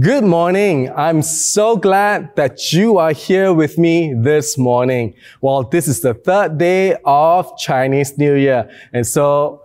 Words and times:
Good 0.00 0.24
morning. 0.24 0.90
I'm 0.94 1.22
so 1.22 1.76
glad 1.76 2.34
that 2.36 2.72
you 2.72 2.98
are 2.98 3.12
here 3.12 3.54
with 3.54 3.78
me 3.78 4.12
this 4.12 4.58
morning. 4.58 5.14
Well, 5.40 5.62
this 5.62 5.88
is 5.88 6.00
the 6.00 6.12
third 6.12 6.58
day 6.58 6.96
of 7.04 7.56
Chinese 7.56 8.18
New 8.18 8.34
Year. 8.34 8.68
And 8.92 9.06
so, 9.06 9.62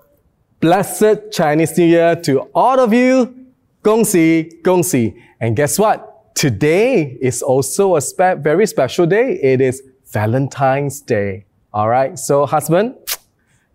blessed 0.61 1.31
Chinese 1.33 1.77
New 1.77 1.85
Year 1.85 2.15
to 2.17 2.41
all 2.55 2.79
of 2.79 2.93
you. 2.93 3.35
Gong 3.83 4.05
Xi 4.05 4.43
Gong 4.63 4.83
Xi. 4.83 5.13
And 5.41 5.55
guess 5.55 5.77
what? 5.77 6.33
Today 6.33 7.17
is 7.19 7.41
also 7.41 7.97
a 7.97 8.01
spe- 8.01 8.37
very 8.37 8.67
special 8.67 9.05
day. 9.07 9.33
It 9.41 9.59
is 9.59 9.81
Valentine's 10.13 11.01
Day. 11.01 11.45
All 11.73 11.89
right. 11.89 12.17
So, 12.17 12.45
husband, 12.45 12.95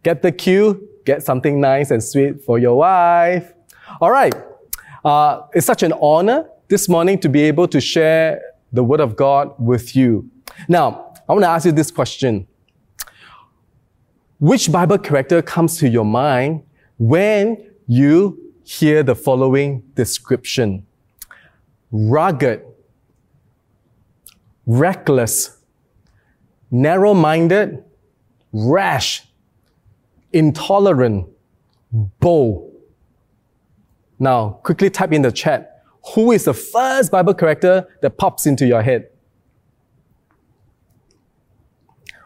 get 0.04 0.23
the 0.23 0.32
cue, 0.32 0.88
get 1.04 1.23
something 1.23 1.61
nice 1.61 1.91
and 1.91 2.02
sweet 2.02 2.43
for 2.45 2.59
your 2.59 2.79
wife. 2.79 3.52
All 4.00 4.11
right. 4.11 4.32
Uh, 5.07 5.46
it's 5.54 5.64
such 5.64 5.84
an 5.84 5.93
honor 6.02 6.50
this 6.66 6.88
morning 6.88 7.16
to 7.16 7.28
be 7.28 7.42
able 7.42 7.69
to 7.69 7.80
share 7.80 8.42
the 8.73 8.83
Word 8.83 8.98
of 8.98 9.14
God 9.14 9.55
with 9.56 9.95
you. 9.95 10.28
Now, 10.69 11.14
I 11.28 11.33
want 11.33 11.45
to 11.45 11.48
ask 11.48 11.64
you 11.64 11.70
this 11.70 11.92
question. 11.92 12.48
Which 14.41 14.73
Bible 14.73 14.98
character 14.98 15.41
comes 15.42 15.78
to 15.78 15.88
your 15.88 16.05
mind 16.05 16.64
when 16.98 17.70
you 17.87 18.52
hear 18.64 19.05
the 19.05 19.14
following 19.14 19.84
description? 19.95 20.84
Rugged, 21.92 22.62
reckless, 24.66 25.56
narrow-minded, 26.73 27.84
rash, 28.52 29.23
intolerant, 30.33 31.28
bold. 31.92 32.73
Now, 34.19 34.61
quickly 34.62 34.91
type 34.91 35.12
in 35.12 35.23
the 35.23 35.33
chat. 35.33 35.83
Who 36.15 36.33
is 36.33 36.45
the 36.45 36.55
first 36.55 37.11
Bible 37.11 37.34
character 37.34 37.87
that 38.01 38.16
pops 38.16 38.47
into 38.47 38.66
your 38.66 38.83
head? 38.83 39.08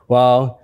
Well, 0.07 0.61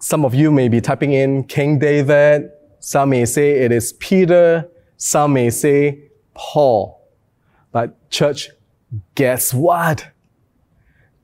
some 0.00 0.24
of 0.24 0.34
you 0.34 0.50
may 0.50 0.68
be 0.68 0.80
typing 0.80 1.12
in 1.12 1.44
King 1.44 1.78
David. 1.78 2.50
Some 2.78 3.10
may 3.10 3.24
say 3.24 3.52
it 3.64 3.72
is 3.72 3.92
Peter. 3.94 4.68
Some 4.96 5.34
may 5.34 5.50
say 5.50 6.10
Paul. 6.34 7.00
But 7.70 8.10
church, 8.10 8.50
guess 9.14 9.54
what? 9.54 10.08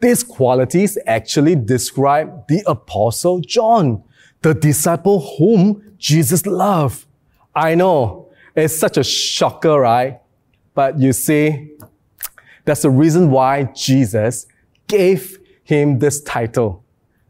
These 0.00 0.22
qualities 0.22 0.96
actually 1.06 1.56
describe 1.56 2.46
the 2.48 2.62
apostle 2.66 3.40
John, 3.40 4.02
the 4.42 4.54
disciple 4.54 5.36
whom 5.38 5.94
Jesus 5.98 6.46
loved. 6.46 7.04
I 7.54 7.74
know 7.74 8.27
it's 8.64 8.76
such 8.76 8.96
a 8.96 9.04
shocker, 9.04 9.80
right? 9.80 10.20
But 10.74 10.98
you 10.98 11.12
see, 11.12 11.72
that's 12.64 12.82
the 12.82 12.90
reason 12.90 13.30
why 13.30 13.64
Jesus 13.74 14.46
gave 14.86 15.38
him 15.64 15.98
this 15.98 16.20
title, 16.22 16.84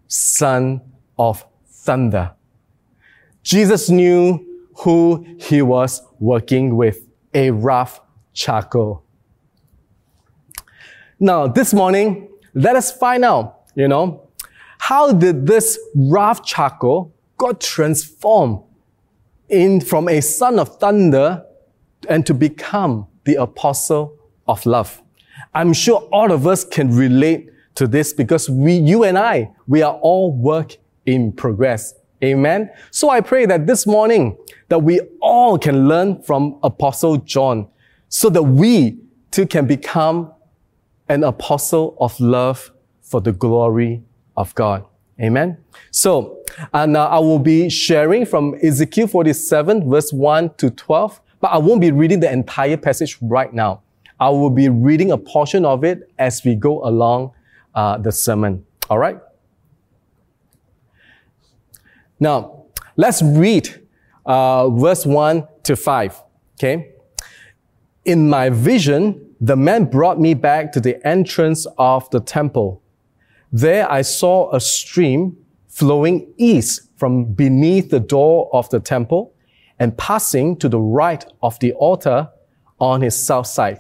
Son 0.06 0.80
of 1.18 1.44
Thunder. 1.66 2.32
Jesus 3.42 3.90
knew 3.90 4.44
who 4.78 5.26
he 5.38 5.62
was 5.62 6.02
working 6.20 6.76
with, 6.76 7.06
a 7.34 7.50
rough 7.50 8.00
charcoal. 8.32 9.02
Now, 11.20 11.46
this 11.48 11.74
morning, 11.74 12.28
let 12.54 12.76
us 12.76 12.92
find 12.92 13.24
out, 13.24 13.62
you 13.74 13.88
know, 13.88 14.28
how 14.78 15.12
did 15.12 15.46
this 15.46 15.78
rough 15.94 16.44
charcoal 16.44 17.12
got 17.36 17.60
transformed 17.60 18.60
in 19.48 19.80
from 19.80 20.08
a 20.08 20.20
son 20.20 20.58
of 20.58 20.78
thunder 20.78 21.44
and 22.08 22.27
to 22.27 22.34
become 22.34 23.06
the 23.24 23.36
apostle 23.36 24.16
of 24.46 24.64
love. 24.66 25.02
I'm 25.54 25.72
sure 25.72 26.00
all 26.12 26.32
of 26.32 26.46
us 26.46 26.64
can 26.64 26.94
relate 26.94 27.50
to 27.74 27.86
this 27.86 28.12
because 28.12 28.50
we, 28.50 28.74
you 28.74 29.04
and 29.04 29.16
I, 29.19 29.50
we 29.66 29.82
are 29.82 29.94
all 29.94 30.32
work 30.32 30.76
in 31.06 31.32
progress. 31.32 31.94
Amen. 32.22 32.70
So 32.91 33.10
I 33.10 33.20
pray 33.20 33.47
that 33.47 33.66
this 33.66 33.86
morning 33.86 34.36
that 34.69 34.81
we 34.81 35.00
all 35.20 35.59
can 35.59 35.88
learn 35.88 36.22
from 36.22 36.59
Apostle 36.62 37.19
John 37.19 37.69
so 38.09 38.28
that 38.30 38.42
we 38.42 38.98
too 39.30 39.47
can 39.47 39.66
become 39.66 40.32
an 41.09 41.25
apostle 41.25 41.97
of 42.00 42.19
love 42.19 42.72
for 43.00 43.20
the 43.20 43.32
glory 43.32 44.03
of 44.36 44.54
God. 44.54 44.84
Amen. 45.20 45.59
So, 45.91 46.38
and 46.72 46.97
uh, 46.97 47.09
I 47.09 47.19
will 47.19 47.38
be 47.38 47.69
sharing 47.69 48.26
from 48.26 48.54
Ezekiel 48.62 49.06
47 49.06 49.88
verse 49.88 50.12
1 50.12 50.54
to 50.54 50.70
12, 50.70 51.20
but 51.41 51.48
I 51.48 51.59
won't 51.59 51.81
be 51.81 51.91
reading 51.91 52.20
the 52.20 52.31
entire 52.31 52.76
passage 52.76 53.19
right 53.20 53.53
now. 53.53 53.82
I 54.20 54.31
will 54.31 54.50
be 54.50 54.69
reading 54.69 55.12
a 55.12 55.19
portion 55.19 55.64
of 55.64 55.84
it 55.84 56.10
as 56.19 56.44
we 56.44 56.54
go 56.54 56.84
along 56.84 57.32
uh, 57.75 57.98
the 57.98 58.10
sermon. 58.10 58.64
All 58.91 58.98
right. 58.98 59.19
Now, 62.19 62.65
let's 62.97 63.22
read 63.22 63.86
uh, 64.26 64.69
verse 64.70 65.06
1 65.06 65.47
to 65.65 65.76
5. 65.76 66.22
Okay. 66.54 66.92
In 68.04 68.28
my 68.28 68.50
vision, 68.50 69.34
the 69.41 69.56
man 69.56 69.84
brought 69.84 70.19
me 70.19 70.34
back 70.34 70.72
to 70.72 70.80
the 70.80 71.06
entrance 71.06 71.66
of 71.78 72.10
the 72.10 72.20
temple. 72.20 72.82
There 73.53 73.91
I 73.91 74.03
saw 74.03 74.54
a 74.54 74.60
stream 74.60 75.36
flowing 75.78 76.34
east 76.39 76.91
from 76.97 77.25
beneath 77.25 77.89
the 77.89 78.00
door 78.00 78.50
of 78.53 78.69
the 78.71 78.81
temple 78.81 79.33
and 79.78 79.97
passing 79.97 80.56
to 80.56 80.69
the 80.69 80.81
right 80.81 81.25
of 81.41 81.56
the 81.61 81.72
altar 81.75 82.28
on 82.81 83.00
his 83.00 83.15
south 83.15 83.47
side. 83.47 83.78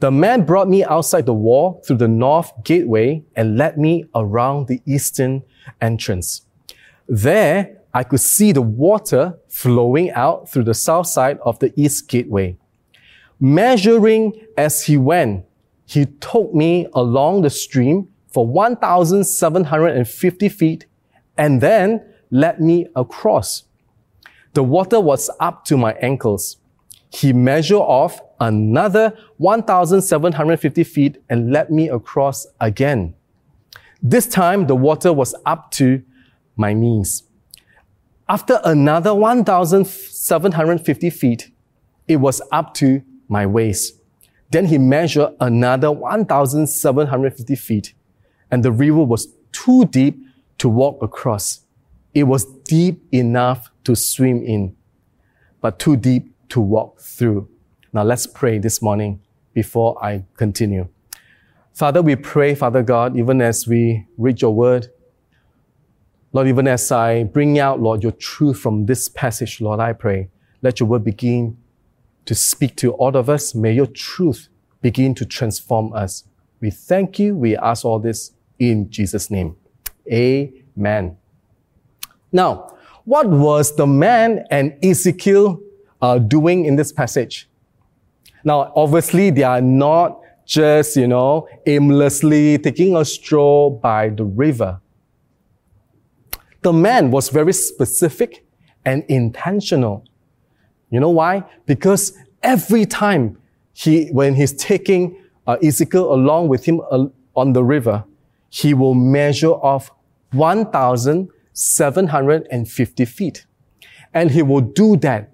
The 0.00 0.10
man 0.10 0.44
brought 0.44 0.68
me 0.68 0.84
outside 0.84 1.24
the 1.24 1.32
wall 1.32 1.82
through 1.86 1.96
the 1.96 2.08
north 2.08 2.52
gateway 2.62 3.24
and 3.36 3.56
led 3.56 3.78
me 3.78 4.04
around 4.14 4.66
the 4.68 4.82
eastern 4.84 5.42
entrance. 5.80 6.42
There 7.08 7.78
I 7.94 8.04
could 8.04 8.20
see 8.20 8.52
the 8.52 8.60
water 8.60 9.38
flowing 9.48 10.10
out 10.10 10.50
through 10.50 10.64
the 10.64 10.74
south 10.74 11.06
side 11.06 11.38
of 11.42 11.58
the 11.58 11.72
east 11.74 12.06
gateway. 12.06 12.58
Measuring 13.40 14.46
as 14.58 14.84
he 14.84 14.98
went, 14.98 15.46
he 15.86 16.04
took 16.04 16.52
me 16.52 16.86
along 16.92 17.42
the 17.42 17.50
stream 17.50 18.08
for 18.32 18.46
1,750 18.46 20.48
feet 20.48 20.86
and 21.36 21.60
then 21.60 22.00
led 22.30 22.60
me 22.60 22.86
across. 22.96 23.64
The 24.54 24.62
water 24.62 25.00
was 25.00 25.28
up 25.40 25.64
to 25.66 25.76
my 25.76 25.92
ankles. 25.94 26.56
He 27.10 27.32
measured 27.32 27.78
off 27.78 28.20
another 28.40 29.16
1,750 29.36 30.84
feet 30.84 31.18
and 31.28 31.52
led 31.52 31.70
me 31.70 31.88
across 31.88 32.46
again. 32.60 33.14
This 34.02 34.26
time 34.26 34.66
the 34.66 34.74
water 34.74 35.12
was 35.12 35.34
up 35.46 35.70
to 35.72 36.02
my 36.56 36.72
knees. 36.72 37.22
After 38.28 38.60
another 38.64 39.14
1,750 39.14 41.10
feet, 41.10 41.50
it 42.08 42.16
was 42.16 42.42
up 42.50 42.74
to 42.74 43.02
my 43.28 43.46
waist. 43.46 44.00
Then 44.50 44.66
he 44.66 44.78
measured 44.78 45.34
another 45.40 45.92
1,750 45.92 47.56
feet 47.56 47.94
and 48.52 48.62
the 48.62 48.70
river 48.70 49.02
was 49.02 49.28
too 49.50 49.86
deep 49.86 50.24
to 50.58 50.68
walk 50.68 51.02
across. 51.02 51.60
It 52.14 52.24
was 52.24 52.44
deep 52.44 53.02
enough 53.10 53.70
to 53.84 53.96
swim 53.96 54.42
in, 54.44 54.76
but 55.60 55.78
too 55.78 55.96
deep 55.96 56.32
to 56.50 56.60
walk 56.60 57.00
through. 57.00 57.48
Now 57.92 58.04
let's 58.04 58.26
pray 58.26 58.58
this 58.58 58.80
morning 58.80 59.20
before 59.54 60.02
I 60.04 60.24
continue. 60.36 60.88
Father, 61.72 62.02
we 62.02 62.14
pray, 62.14 62.54
Father 62.54 62.82
God, 62.82 63.16
even 63.16 63.40
as 63.40 63.66
we 63.66 64.06
read 64.18 64.42
your 64.42 64.54
word, 64.54 64.88
Lord, 66.34 66.46
even 66.46 66.68
as 66.68 66.92
I 66.92 67.24
bring 67.24 67.58
out, 67.58 67.80
Lord, 67.80 68.02
your 68.02 68.12
truth 68.12 68.58
from 68.58 68.86
this 68.86 69.08
passage, 69.08 69.60
Lord, 69.60 69.80
I 69.80 69.94
pray, 69.94 70.28
let 70.60 70.80
your 70.80 70.88
word 70.88 71.04
begin 71.04 71.56
to 72.26 72.34
speak 72.34 72.76
to 72.76 72.92
all 72.92 73.16
of 73.16 73.28
us. 73.28 73.54
May 73.54 73.72
your 73.72 73.86
truth 73.86 74.48
begin 74.82 75.14
to 75.16 75.24
transform 75.24 75.92
us. 75.94 76.24
We 76.60 76.70
thank 76.70 77.18
you. 77.18 77.34
We 77.34 77.56
ask 77.56 77.84
all 77.84 77.98
this 77.98 78.32
in 78.58 78.90
Jesus' 78.90 79.30
name. 79.30 79.56
Amen. 80.10 81.16
Now, 82.32 82.74
what 83.04 83.28
was 83.28 83.74
the 83.76 83.86
man 83.86 84.44
and 84.50 84.76
Ezekiel 84.84 85.60
uh, 86.00 86.18
doing 86.18 86.64
in 86.64 86.76
this 86.76 86.92
passage? 86.92 87.48
Now, 88.44 88.72
obviously, 88.74 89.30
they 89.30 89.42
are 89.42 89.60
not 89.60 90.20
just, 90.44 90.96
you 90.96 91.06
know, 91.06 91.48
aimlessly 91.66 92.58
taking 92.58 92.96
a 92.96 93.04
stroll 93.04 93.70
by 93.70 94.08
the 94.08 94.24
river. 94.24 94.80
The 96.62 96.72
man 96.72 97.10
was 97.10 97.28
very 97.28 97.52
specific 97.52 98.44
and 98.84 99.04
intentional. 99.08 100.04
You 100.90 101.00
know 101.00 101.10
why? 101.10 101.44
Because 101.66 102.16
every 102.42 102.86
time 102.86 103.38
he, 103.72 104.08
when 104.08 104.34
he's 104.34 104.52
taking 104.52 105.16
uh, 105.46 105.56
Ezekiel 105.62 106.12
along 106.12 106.48
with 106.48 106.64
him 106.64 106.80
uh, 106.90 107.06
on 107.34 107.52
the 107.52 107.64
river, 107.64 108.04
he 108.52 108.74
will 108.74 108.94
measure 108.94 109.52
off 109.52 109.90
1,750 110.32 113.04
feet. 113.06 113.46
And 114.12 114.30
he 114.30 114.42
will 114.42 114.60
do 114.60 114.98
that 114.98 115.32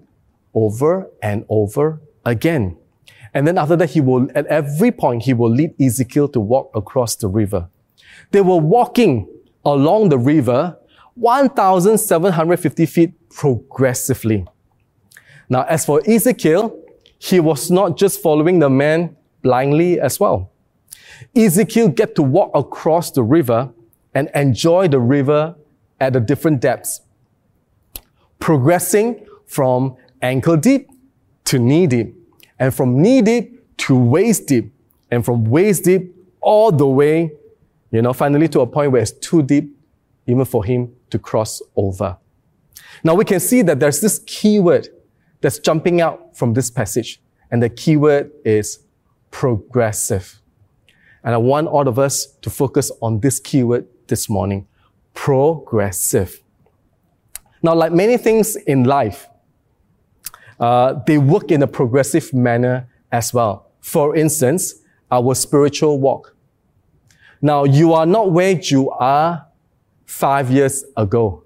over 0.53 1.11
and 1.21 1.43
over 1.49 2.01
again. 2.25 2.77
And 3.33 3.45
then 3.45 3.57
after 3.57 3.75
that, 3.75 3.89
he 3.89 3.99
will, 3.99 4.29
at 4.33 4.47
every 4.47 4.91
point, 4.91 5.23
he 5.23 5.33
will 5.33 5.49
lead 5.49 5.73
Ezekiel 5.81 6.29
to 6.29 6.39
walk 6.39 6.71
across 6.73 7.17
the 7.17 7.27
river. 7.27 7.67
They 8.31 8.39
were 8.39 8.55
walking 8.55 9.27
along 9.65 10.07
the 10.09 10.17
river 10.17 10.77
1,750 11.15 12.85
feet 12.85 13.29
progressively. 13.29 14.45
Now, 15.49 15.63
as 15.63 15.85
for 15.85 16.01
Ezekiel, 16.09 16.81
he 17.17 17.41
was 17.41 17.69
not 17.69 17.97
just 17.97 18.21
following 18.21 18.59
the 18.59 18.69
man 18.69 19.17
blindly 19.41 19.99
as 19.99 20.21
well. 20.21 20.53
Ezekiel 21.35 21.89
get 21.89 22.15
to 22.15 22.23
walk 22.23 22.51
across 22.53 23.11
the 23.11 23.23
river 23.23 23.71
and 24.13 24.29
enjoy 24.33 24.87
the 24.87 24.99
river 24.99 25.55
at 25.99 26.13
the 26.13 26.19
different 26.19 26.61
depths, 26.61 27.01
progressing 28.39 29.25
from 29.45 29.95
ankle 30.21 30.57
deep 30.57 30.89
to 31.45 31.59
knee 31.59 31.87
deep, 31.87 32.15
and 32.57 32.73
from 32.73 33.01
knee 33.01 33.21
deep 33.21 33.77
to 33.77 33.97
waist 33.97 34.47
deep, 34.47 34.73
and 35.11 35.25
from 35.25 35.45
waist 35.45 35.83
deep 35.83 36.15
all 36.41 36.71
the 36.71 36.87
way, 36.87 37.31
you 37.91 38.01
know, 38.01 38.13
finally 38.13 38.47
to 38.47 38.61
a 38.61 38.67
point 38.67 38.91
where 38.91 39.01
it's 39.01 39.11
too 39.11 39.41
deep 39.41 39.75
even 40.27 40.45
for 40.45 40.63
him 40.63 40.93
to 41.09 41.17
cross 41.17 41.61
over. 41.75 42.17
Now 43.03 43.15
we 43.15 43.25
can 43.25 43.39
see 43.39 43.61
that 43.63 43.79
there's 43.79 43.99
this 43.99 44.19
keyword 44.25 44.89
that's 45.41 45.59
jumping 45.59 46.01
out 46.01 46.37
from 46.37 46.53
this 46.53 46.69
passage, 46.69 47.21
and 47.51 47.63
the 47.63 47.69
keyword 47.69 48.31
is 48.45 48.79
progressive. 49.31 50.38
And 51.23 51.33
I 51.33 51.37
want 51.37 51.67
all 51.67 51.87
of 51.87 51.99
us 51.99 52.27
to 52.41 52.49
focus 52.49 52.91
on 53.01 53.19
this 53.19 53.39
keyword 53.39 53.87
this 54.07 54.29
morning 54.29 54.67
progressive. 55.13 56.41
Now, 57.61 57.75
like 57.75 57.91
many 57.91 58.17
things 58.17 58.55
in 58.55 58.85
life, 58.85 59.27
uh, 60.59 60.95
they 61.05 61.17
work 61.17 61.51
in 61.51 61.61
a 61.61 61.67
progressive 61.67 62.33
manner 62.33 62.87
as 63.11 63.33
well. 63.33 63.71
For 63.81 64.15
instance, 64.15 64.75
our 65.11 65.35
spiritual 65.35 65.99
walk. 65.99 66.35
Now, 67.41 67.63
you 67.63 67.93
are 67.93 68.05
not 68.05 68.31
where 68.31 68.51
you 68.51 68.89
are 68.91 69.45
five 70.05 70.51
years 70.51 70.83
ago. 70.97 71.43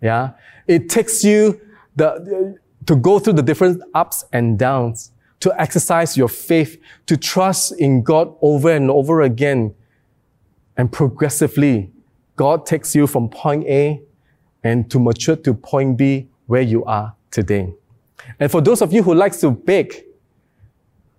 Yeah. 0.00 0.32
It 0.66 0.88
takes 0.88 1.24
you 1.24 1.60
the, 1.96 2.58
to 2.86 2.96
go 2.96 3.18
through 3.18 3.34
the 3.34 3.42
different 3.42 3.82
ups 3.94 4.24
and 4.32 4.58
downs, 4.58 5.12
to 5.44 5.60
exercise 5.60 6.16
your 6.16 6.28
faith, 6.28 6.80
to 7.04 7.18
trust 7.18 7.78
in 7.78 8.02
God 8.02 8.34
over 8.40 8.70
and 8.70 8.90
over 8.90 9.20
again. 9.20 9.74
And 10.74 10.90
progressively, 10.90 11.92
God 12.36 12.64
takes 12.64 12.94
you 12.94 13.06
from 13.06 13.28
point 13.28 13.66
A 13.66 14.00
and 14.62 14.90
to 14.90 14.98
mature 14.98 15.36
to 15.36 15.52
point 15.52 15.98
B 15.98 16.28
where 16.46 16.62
you 16.62 16.82
are 16.86 17.14
today. 17.30 17.74
And 18.40 18.50
for 18.50 18.62
those 18.62 18.80
of 18.80 18.90
you 18.90 19.02
who 19.02 19.14
likes 19.14 19.38
to 19.40 19.50
bake, 19.50 20.06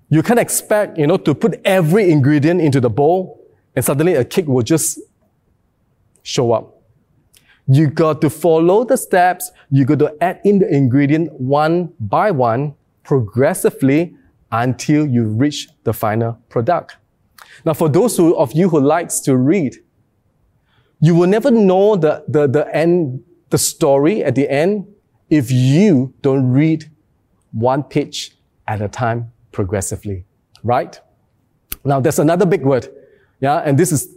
you 0.10 0.24
can't 0.24 0.40
expect, 0.40 0.98
you 0.98 1.06
know, 1.06 1.18
to 1.18 1.36
put 1.36 1.62
every 1.64 2.10
ingredient 2.10 2.62
into 2.62 2.82
the 2.82 2.90
bowl 2.90 3.40
and 3.76 3.86
suddenly 3.86 4.16
a 4.16 4.26
cake 4.26 4.48
will 4.48 4.64
just 4.64 5.00
show 6.24 6.52
up. 6.52 6.82
You 7.68 7.92
got 7.92 8.22
to 8.22 8.32
follow 8.32 8.86
the 8.86 8.98
steps. 8.98 9.52
You 9.70 9.86
got 9.86 10.00
to 10.00 10.16
add 10.20 10.42
in 10.44 10.58
the 10.60 10.74
ingredient 10.74 11.32
one 11.34 11.94
by 12.00 12.32
one, 12.32 12.74
progressively 13.06 14.16
until 14.52 15.08
you 15.08 15.24
reach 15.24 15.70
the 15.84 15.94
final 15.94 16.34
product. 16.50 16.98
Now, 17.64 17.74
for 17.74 17.88
those 17.88 18.18
who, 18.18 18.36
of 18.36 18.54
you 18.54 18.68
who 18.70 18.80
likes 18.80 19.20
to 19.22 19.38
read, 19.38 19.78
you 21.00 21.16
will 21.16 21.28
never 21.28 21.52
know 21.52 21.96
the, 21.96 22.26
the, 22.28 22.48
the 22.48 22.76
end, 22.76 23.24
the 23.50 23.58
story 23.58 24.24
at 24.24 24.36
the 24.36 24.50
end 24.50 24.88
if 25.30 25.52
you 25.52 26.14
don't 26.22 26.52
read 26.52 26.90
one 27.52 27.84
page 27.84 28.36
at 28.68 28.82
a 28.82 28.88
time 28.88 29.32
progressively, 29.52 30.26
right? 30.64 31.00
Now, 31.84 32.00
there's 32.00 32.20
another 32.20 32.46
big 32.46 32.64
word, 32.64 32.88
yeah, 33.40 33.58
and 33.58 33.78
this 33.78 33.92
is 33.92 34.16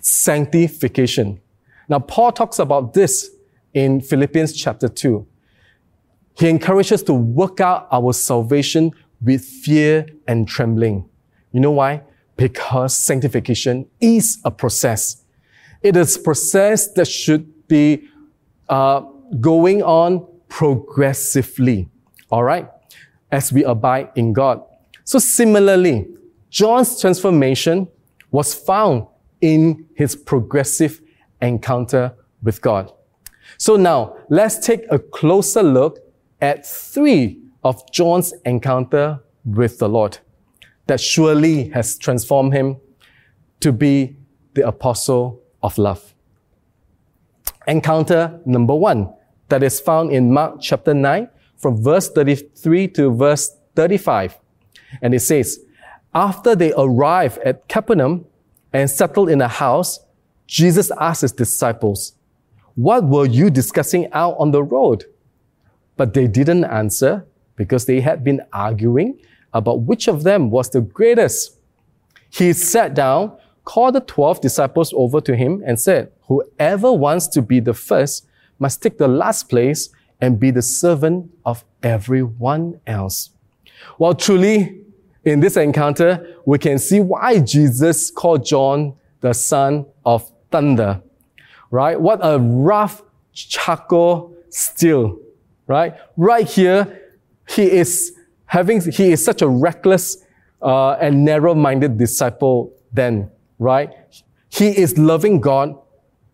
sanctification. 0.00 1.40
Now, 1.88 2.00
Paul 2.00 2.32
talks 2.32 2.58
about 2.58 2.94
this 2.94 3.30
in 3.72 4.00
Philippians 4.00 4.52
chapter 4.52 4.88
2. 4.88 5.26
He 6.36 6.48
encourages 6.48 6.92
us 6.92 7.02
to 7.04 7.14
work 7.14 7.60
out 7.60 7.88
our 7.92 8.12
salvation 8.12 8.92
with 9.22 9.44
fear 9.44 10.06
and 10.26 10.46
trembling. 10.46 11.08
You 11.52 11.60
know 11.60 11.70
why? 11.70 12.02
Because 12.36 12.96
sanctification 12.96 13.86
is 14.00 14.38
a 14.44 14.50
process. 14.50 15.22
It 15.82 15.96
is 15.96 16.16
a 16.16 16.20
process 16.20 16.92
that 16.94 17.06
should 17.06 17.68
be 17.68 18.08
uh, 18.68 19.00
going 19.40 19.82
on 19.82 20.26
progressively. 20.48 21.88
All 22.30 22.42
right? 22.42 22.68
As 23.30 23.52
we 23.52 23.64
abide 23.64 24.10
in 24.16 24.32
God. 24.32 24.62
So 25.04 25.18
similarly, 25.18 26.08
John's 26.50 27.00
transformation 27.00 27.88
was 28.30 28.54
found 28.54 29.06
in 29.40 29.86
his 29.94 30.16
progressive 30.16 31.00
encounter 31.40 32.14
with 32.42 32.60
God. 32.60 32.92
So 33.58 33.76
now 33.76 34.16
let's 34.28 34.58
take 34.58 34.84
a 34.90 34.98
closer 34.98 35.62
look 35.62 35.98
at 36.44 36.66
three 36.66 37.40
of 37.64 37.90
John's 37.90 38.34
encounter 38.44 39.18
with 39.46 39.78
the 39.78 39.88
Lord 39.88 40.18
that 40.86 41.00
surely 41.00 41.70
has 41.70 41.96
transformed 41.96 42.52
him 42.52 42.76
to 43.60 43.72
be 43.72 44.14
the 44.52 44.68
apostle 44.68 45.40
of 45.62 45.78
love. 45.78 46.14
Encounter 47.66 48.38
number 48.44 48.74
one 48.74 49.10
that 49.48 49.62
is 49.62 49.80
found 49.80 50.12
in 50.12 50.30
Mark 50.34 50.58
chapter 50.60 50.92
9 50.92 51.30
from 51.56 51.82
verse 51.82 52.10
33 52.10 52.88
to 52.88 53.10
verse 53.10 53.56
35. 53.74 54.38
And 55.00 55.14
it 55.14 55.20
says, 55.20 55.60
After 56.14 56.54
they 56.54 56.74
arrived 56.76 57.38
at 57.38 57.66
Capernaum 57.68 58.26
and 58.70 58.90
settled 58.90 59.30
in 59.30 59.40
a 59.40 59.48
house, 59.48 59.98
Jesus 60.46 60.90
asked 61.00 61.22
his 61.22 61.32
disciples, 61.32 62.12
What 62.74 63.04
were 63.04 63.24
you 63.24 63.48
discussing 63.48 64.12
out 64.12 64.36
on 64.38 64.50
the 64.50 64.62
road? 64.62 65.06
But 65.96 66.14
they 66.14 66.26
didn't 66.26 66.64
answer 66.64 67.26
because 67.56 67.86
they 67.86 68.00
had 68.00 68.24
been 68.24 68.42
arguing 68.52 69.18
about 69.52 69.82
which 69.82 70.08
of 70.08 70.24
them 70.24 70.50
was 70.50 70.70
the 70.70 70.80
greatest. 70.80 71.58
He 72.30 72.52
sat 72.52 72.94
down, 72.94 73.36
called 73.64 73.94
the 73.94 74.00
twelve 74.00 74.40
disciples 74.40 74.92
over 74.94 75.20
to 75.20 75.36
him, 75.36 75.62
and 75.64 75.80
said, 75.80 76.10
Whoever 76.26 76.92
wants 76.92 77.28
to 77.28 77.42
be 77.42 77.60
the 77.60 77.74
first 77.74 78.26
must 78.58 78.82
take 78.82 78.98
the 78.98 79.08
last 79.08 79.48
place 79.48 79.90
and 80.20 80.40
be 80.40 80.50
the 80.50 80.62
servant 80.62 81.30
of 81.44 81.64
everyone 81.82 82.80
else. 82.86 83.30
Well, 83.98 84.14
truly, 84.14 84.80
in 85.24 85.40
this 85.40 85.56
encounter, 85.56 86.36
we 86.44 86.58
can 86.58 86.78
see 86.78 87.00
why 87.00 87.40
Jesus 87.40 88.10
called 88.10 88.44
John 88.44 88.94
the 89.20 89.32
son 89.32 89.86
of 90.04 90.30
thunder, 90.50 91.02
right? 91.70 92.00
What 92.00 92.20
a 92.22 92.38
rough 92.38 93.02
charcoal 93.32 94.36
steel, 94.50 95.18
right? 95.66 95.94
Right 96.16 96.48
here, 96.48 97.00
he 97.48 97.70
is 97.70 98.12
having, 98.46 98.80
he 98.80 99.12
is 99.12 99.24
such 99.24 99.42
a 99.42 99.48
reckless 99.48 100.18
uh, 100.62 100.92
and 100.92 101.24
narrow-minded 101.24 101.98
disciple 101.98 102.72
then, 102.92 103.30
right? 103.58 103.90
He 104.48 104.68
is 104.68 104.96
loving 104.98 105.40
God 105.40 105.76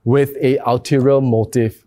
with 0.05 0.37
a 0.41 0.59
ulterior 0.59 1.21
motive. 1.21 1.85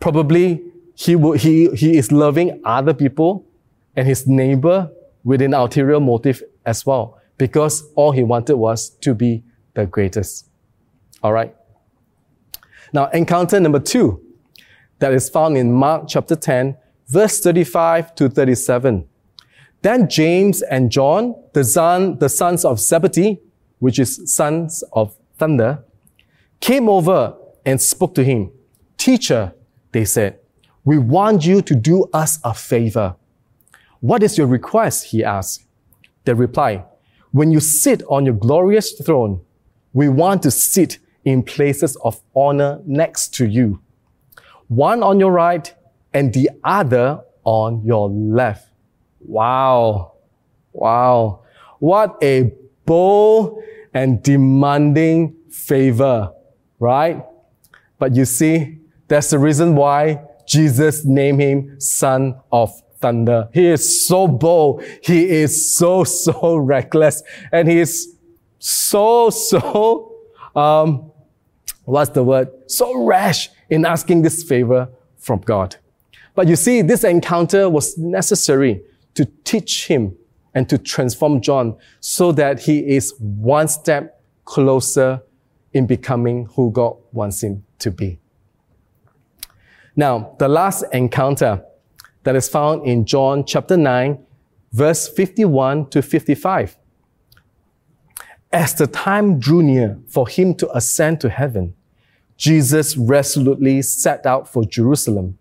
Probably 0.00 0.62
he, 0.94 1.16
will, 1.16 1.32
he, 1.32 1.70
he 1.70 1.96
is 1.96 2.10
loving 2.12 2.60
other 2.64 2.94
people 2.94 3.46
and 3.94 4.06
his 4.06 4.26
neighbor 4.26 4.90
with 5.24 5.42
an 5.42 5.54
ulterior 5.54 6.00
motive 6.00 6.42
as 6.64 6.84
well, 6.84 7.20
because 7.38 7.88
all 7.94 8.12
he 8.12 8.22
wanted 8.22 8.56
was 8.56 8.90
to 8.90 9.14
be 9.14 9.42
the 9.74 9.86
greatest. 9.86 10.48
All 11.22 11.32
right. 11.32 11.54
Now, 12.92 13.08
encounter 13.08 13.58
number 13.60 13.80
two 13.80 14.22
that 14.98 15.12
is 15.12 15.28
found 15.28 15.56
in 15.56 15.72
Mark 15.72 16.04
chapter 16.08 16.36
10, 16.36 16.76
verse 17.08 17.40
35 17.40 18.14
to 18.16 18.28
37. 18.28 19.08
Then 19.82 20.08
James 20.08 20.62
and 20.62 20.90
John, 20.90 21.34
the 21.52 21.64
son, 21.64 22.18
the 22.18 22.28
sons 22.28 22.64
of 22.64 22.80
Zebedee, 22.80 23.40
which 23.78 23.98
is 23.98 24.32
sons 24.32 24.82
of 24.92 25.16
thunder, 25.38 25.84
came 26.60 26.88
over 26.88 27.36
and 27.64 27.80
spoke 27.80 28.14
to 28.14 28.24
him. 28.24 28.50
Teacher, 28.96 29.52
they 29.92 30.04
said, 30.04 30.38
we 30.84 30.98
want 30.98 31.44
you 31.44 31.62
to 31.62 31.74
do 31.74 32.04
us 32.12 32.38
a 32.44 32.54
favor. 32.54 33.16
What 34.00 34.22
is 34.22 34.38
your 34.38 34.46
request? 34.46 35.04
He 35.06 35.24
asked. 35.24 35.64
They 36.24 36.32
replied, 36.32 36.84
when 37.32 37.50
you 37.50 37.60
sit 37.60 38.02
on 38.08 38.24
your 38.24 38.34
glorious 38.34 38.92
throne, 38.92 39.40
we 39.92 40.08
want 40.08 40.42
to 40.44 40.50
sit 40.50 40.98
in 41.24 41.42
places 41.42 41.96
of 41.96 42.22
honor 42.34 42.80
next 42.86 43.34
to 43.34 43.46
you. 43.46 43.80
One 44.68 45.02
on 45.02 45.20
your 45.20 45.32
right 45.32 45.74
and 46.16 46.32
the 46.32 46.48
other 46.64 47.20
on 47.44 47.84
your 47.84 48.08
left. 48.08 48.70
Wow. 49.20 50.12
Wow. 50.72 51.40
What 51.78 52.16
a 52.22 52.54
bold 52.86 53.62
and 53.92 54.22
demanding 54.22 55.36
favor, 55.50 56.32
right? 56.78 57.22
But 57.98 58.16
you 58.16 58.24
see, 58.24 58.78
that's 59.08 59.28
the 59.28 59.38
reason 59.38 59.76
why 59.76 60.22
Jesus 60.46 61.04
named 61.04 61.42
him 61.42 61.80
son 61.80 62.40
of 62.50 62.72
thunder. 62.98 63.50
He 63.52 63.66
is 63.66 64.06
so 64.08 64.26
bold. 64.26 64.82
He 65.02 65.28
is 65.28 65.70
so, 65.76 66.04
so 66.24 66.56
reckless. 66.56 67.22
And 67.52 67.68
he 67.68 67.78
is 67.78 68.16
so, 68.58 69.28
so, 69.28 70.14
um, 70.54 71.12
what's 71.84 72.08
the 72.10 72.24
word? 72.24 72.48
So 72.68 73.04
rash 73.04 73.50
in 73.68 73.84
asking 73.84 74.22
this 74.22 74.42
favor 74.42 74.88
from 75.18 75.40
God. 75.40 75.76
But 76.36 76.48
you 76.48 76.54
see, 76.54 76.82
this 76.82 77.02
encounter 77.02 77.68
was 77.68 77.96
necessary 77.98 78.82
to 79.14 79.24
teach 79.42 79.86
him 79.86 80.14
and 80.54 80.68
to 80.68 80.78
transform 80.78 81.40
John 81.40 81.76
so 82.00 82.30
that 82.32 82.60
he 82.60 82.78
is 82.94 83.14
one 83.18 83.68
step 83.68 84.22
closer 84.44 85.22
in 85.72 85.86
becoming 85.86 86.46
who 86.54 86.70
God 86.70 86.96
wants 87.12 87.42
him 87.42 87.64
to 87.78 87.90
be. 87.90 88.18
Now, 89.96 90.36
the 90.38 90.46
last 90.46 90.84
encounter 90.92 91.64
that 92.24 92.36
is 92.36 92.50
found 92.50 92.86
in 92.86 93.06
John 93.06 93.44
chapter 93.46 93.78
9, 93.78 94.18
verse 94.72 95.08
51 95.08 95.88
to 95.88 96.02
55. 96.02 96.76
As 98.52 98.74
the 98.74 98.86
time 98.86 99.38
drew 99.38 99.62
near 99.62 99.98
for 100.06 100.28
him 100.28 100.54
to 100.56 100.76
ascend 100.76 101.20
to 101.22 101.30
heaven, 101.30 101.74
Jesus 102.36 102.94
resolutely 102.94 103.80
set 103.80 104.26
out 104.26 104.46
for 104.46 104.64
Jerusalem. 104.64 105.38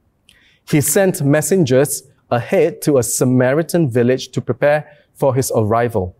He 0.67 0.81
sent 0.81 1.21
messengers 1.21 2.03
ahead 2.31 2.81
to 2.83 2.97
a 2.97 3.03
Samaritan 3.03 3.89
village 3.89 4.29
to 4.29 4.41
prepare 4.41 4.89
for 5.13 5.35
his 5.35 5.51
arrival. 5.55 6.15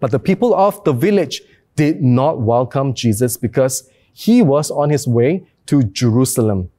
But 0.00 0.10
the 0.10 0.18
people 0.18 0.54
of 0.54 0.82
the 0.84 0.92
village 0.92 1.42
did 1.76 2.02
not 2.02 2.40
welcome 2.40 2.94
Jesus 2.94 3.36
because 3.36 3.88
he 4.12 4.42
was 4.42 4.70
on 4.70 4.90
his 4.90 5.06
way 5.06 5.46
to 5.66 5.82
Jerusalem. 5.84 6.70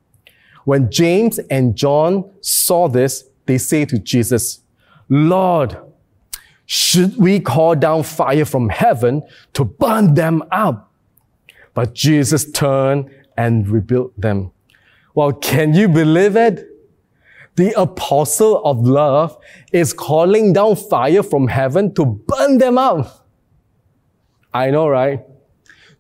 When 0.65 0.91
James 0.91 1.39
and 1.50 1.75
John 1.75 2.30
saw 2.41 2.88
this, 2.88 3.25
they 3.46 3.58
say 3.58 3.86
to 3.86 3.98
Jesus, 3.98 4.62
Lord, 5.10 5.77
should 6.65 7.18
we 7.18 7.39
call 7.39 7.75
down 7.75 8.03
fire 8.03 8.46
from 8.46 8.70
heaven 8.70 9.24
to 9.53 9.65
burn 9.65 10.13
them 10.13 10.44
up? 10.51 10.91
But 11.74 11.94
Jesus 11.94 12.51
turned 12.51 13.10
and 13.38 13.68
rebuked 13.68 14.20
them. 14.20 14.51
Well, 15.13 15.34
can 15.34 15.74
you 15.74 15.88
believe 15.88 16.36
it? 16.36 16.68
The 17.56 17.80
apostle 17.80 18.63
of 18.63 18.88
love 18.88 19.38
is 19.74 19.94
calling 19.94 20.53
down 20.53 20.75
fire 20.75 21.22
from 21.22 21.48
heaven 21.48 21.94
to 21.96 22.06
burn 22.06 22.58
them 22.58 22.77
up. 22.77 23.27
I 24.53 24.72
know, 24.72 24.88
right? 24.88 25.22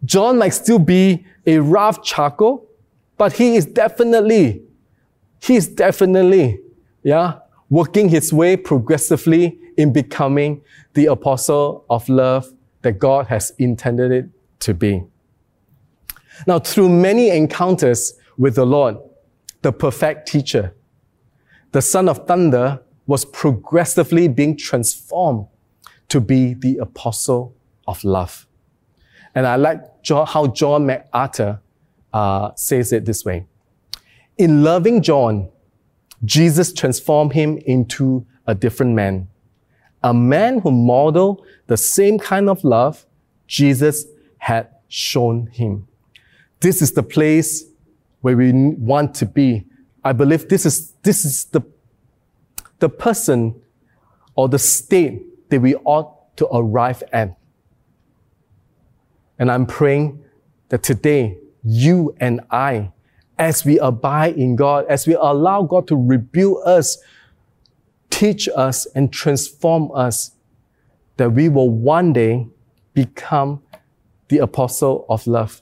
John 0.03 0.37
might 0.37 0.49
still 0.49 0.79
be 0.79 1.25
a 1.45 1.59
rough 1.59 2.03
charcoal, 2.03 2.67
but 3.17 3.33
he 3.33 3.55
is 3.55 3.65
definitely, 3.65 4.63
he 5.41 5.55
is 5.55 5.67
definitely, 5.67 6.59
yeah, 7.03 7.39
working 7.69 8.09
his 8.09 8.33
way 8.33 8.57
progressively 8.57 9.59
in 9.77 9.93
becoming 9.93 10.61
the 10.93 11.05
apostle 11.05 11.85
of 11.89 12.07
love 12.09 12.51
that 12.81 12.93
God 12.93 13.27
has 13.27 13.53
intended 13.57 14.11
it 14.11 14.29
to 14.61 14.73
be. 14.73 15.03
Now, 16.47 16.59
through 16.59 16.89
many 16.89 17.29
encounters 17.29 18.13
with 18.37 18.55
the 18.55 18.65
Lord, 18.65 18.97
the 19.61 19.71
perfect 19.71 20.27
teacher, 20.27 20.73
the 21.71 21.81
son 21.81 22.09
of 22.09 22.27
thunder 22.27 22.81
was 23.07 23.25
progressively 23.25 24.27
being 24.27 24.57
transformed 24.57 25.47
to 26.09 26.19
be 26.19 26.53
the 26.53 26.77
apostle 26.77 27.55
of 27.87 28.03
love. 28.03 28.47
And 29.33 29.47
I 29.47 29.55
like 29.55 29.81
how 30.09 30.47
John 30.47 30.85
MacArthur 30.85 31.61
uh, 32.13 32.51
says 32.55 32.91
it 32.91 33.05
this 33.05 33.23
way. 33.23 33.45
In 34.37 34.63
loving 34.63 35.01
John, 35.01 35.49
Jesus 36.25 36.73
transformed 36.73 37.33
him 37.33 37.57
into 37.59 38.25
a 38.45 38.53
different 38.53 38.93
man. 38.93 39.29
A 40.03 40.13
man 40.13 40.59
who 40.59 40.71
modeled 40.71 41.45
the 41.67 41.77
same 41.77 42.17
kind 42.19 42.49
of 42.49 42.63
love 42.63 43.05
Jesus 43.47 44.05
had 44.39 44.67
shown 44.87 45.47
him. 45.47 45.87
This 46.59 46.81
is 46.81 46.91
the 46.91 47.03
place 47.03 47.65
where 48.21 48.37
we 48.37 48.51
want 48.51 49.15
to 49.15 49.25
be. 49.25 49.65
I 50.03 50.13
believe 50.13 50.47
this 50.47 50.65
is, 50.65 50.93
this 51.03 51.25
is 51.25 51.45
the, 51.45 51.61
the 52.79 52.89
person 52.89 53.61
or 54.35 54.47
the 54.47 54.59
state 54.59 55.49
that 55.49 55.59
we 55.59 55.75
ought 55.75 56.35
to 56.37 56.47
arrive 56.47 57.03
at. 57.11 57.37
And 59.37 59.51
I'm 59.51 59.65
praying 59.65 60.23
that 60.69 60.83
today, 60.83 61.37
you 61.63 62.15
and 62.19 62.41
I, 62.49 62.91
as 63.37 63.65
we 63.65 63.79
abide 63.79 64.37
in 64.37 64.55
God, 64.55 64.85
as 64.87 65.07
we 65.07 65.15
allow 65.15 65.63
God 65.63 65.87
to 65.87 65.95
rebuild 65.95 66.63
us, 66.65 66.97
teach 68.09 68.47
us, 68.55 68.85
and 68.95 69.11
transform 69.11 69.91
us, 69.93 70.31
that 71.17 71.31
we 71.31 71.49
will 71.49 71.69
one 71.69 72.13
day 72.13 72.47
become 72.93 73.63
the 74.29 74.37
apostle 74.37 75.05
of 75.09 75.25
love 75.27 75.61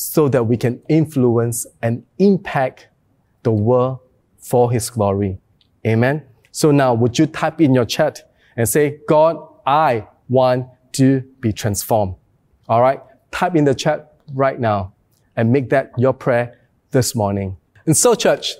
so 0.00 0.28
that 0.28 0.44
we 0.44 0.56
can 0.56 0.80
influence 0.88 1.66
and 1.82 2.04
impact 2.18 2.88
the 3.42 3.52
world 3.52 4.00
for 4.38 4.72
His 4.72 4.90
glory. 4.90 5.38
Amen. 5.86 6.22
So 6.52 6.70
now, 6.70 6.94
would 6.94 7.18
you 7.18 7.26
type 7.26 7.60
in 7.60 7.74
your 7.74 7.84
chat 7.84 8.32
and 8.56 8.68
say, 8.68 9.00
God, 9.08 9.36
I 9.66 10.08
want 10.28 10.66
to 10.92 11.20
be 11.40 11.52
transformed? 11.52 12.14
All 12.68 12.80
right 12.80 13.00
type 13.30 13.56
in 13.56 13.64
the 13.64 13.74
chat 13.74 14.14
right 14.34 14.58
now 14.58 14.92
and 15.36 15.52
make 15.52 15.70
that 15.70 15.92
your 15.96 16.12
prayer 16.12 16.58
this 16.90 17.14
morning. 17.14 17.56
And 17.86 17.96
so, 17.96 18.14
church, 18.14 18.54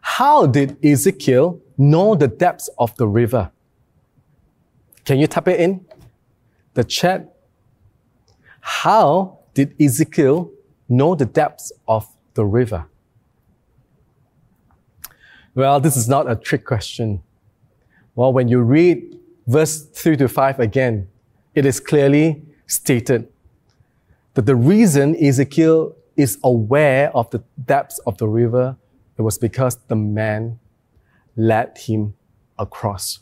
how 0.00 0.46
did 0.46 0.84
Ezekiel 0.84 1.60
know 1.76 2.14
the 2.14 2.28
depths 2.28 2.68
of 2.78 2.96
the 2.96 3.06
river? 3.06 3.50
Can 5.04 5.18
you 5.18 5.26
type 5.26 5.48
it 5.48 5.60
in? 5.60 5.86
The 6.74 6.84
chat. 6.84 7.34
How 8.60 9.38
did 9.54 9.80
Ezekiel 9.80 10.50
know 10.88 11.14
the 11.14 11.26
depths 11.26 11.72
of 11.86 12.06
the 12.34 12.44
river? 12.44 12.86
Well, 15.54 15.80
this 15.80 15.96
is 15.96 16.08
not 16.08 16.30
a 16.30 16.36
trick 16.36 16.64
question. 16.64 17.22
Well, 18.14 18.32
when 18.32 18.48
you 18.48 18.60
read 18.60 19.18
verse 19.46 19.82
3 19.82 20.16
to 20.18 20.28
5 20.28 20.60
again, 20.60 21.08
it 21.54 21.66
is 21.66 21.80
clearly 21.80 22.42
stated 22.66 23.28
that 24.34 24.46
the 24.46 24.54
reason 24.54 25.16
Ezekiel 25.16 25.96
is 26.16 26.38
aware 26.44 27.10
of 27.16 27.30
the 27.30 27.42
depths 27.64 27.98
of 28.06 28.18
the 28.18 28.28
river, 28.28 28.76
it 29.16 29.22
was 29.22 29.38
because 29.38 29.76
the 29.88 29.96
man 29.96 30.58
led 31.36 31.76
him 31.78 32.14
across. 32.58 33.20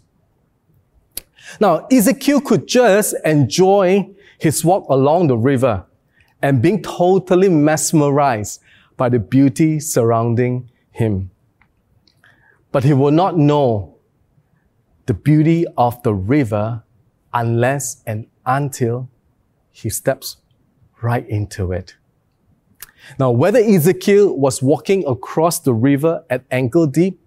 Now, 1.60 1.86
Ezekiel 1.90 2.40
could 2.40 2.66
just 2.66 3.14
enjoy 3.24 4.10
his 4.38 4.64
walk 4.64 4.88
along 4.88 5.28
the 5.28 5.36
river 5.36 5.84
and 6.46 6.62
being 6.62 6.80
totally 6.80 7.48
mesmerized 7.48 8.62
by 8.96 9.08
the 9.08 9.18
beauty 9.18 9.80
surrounding 9.80 10.70
him. 10.92 11.28
But 12.70 12.84
he 12.84 12.92
will 12.92 13.10
not 13.10 13.36
know 13.36 13.96
the 15.06 15.14
beauty 15.14 15.66
of 15.76 16.00
the 16.04 16.14
river 16.14 16.84
unless 17.34 18.00
and 18.06 18.28
until 18.46 19.10
he 19.72 19.90
steps 19.90 20.36
right 21.02 21.28
into 21.28 21.72
it. 21.72 21.96
Now, 23.18 23.32
whether 23.32 23.58
Ezekiel 23.58 24.36
was 24.36 24.62
walking 24.62 25.04
across 25.04 25.58
the 25.58 25.74
river 25.74 26.24
at 26.30 26.44
ankle 26.52 26.86
deep 26.86 27.18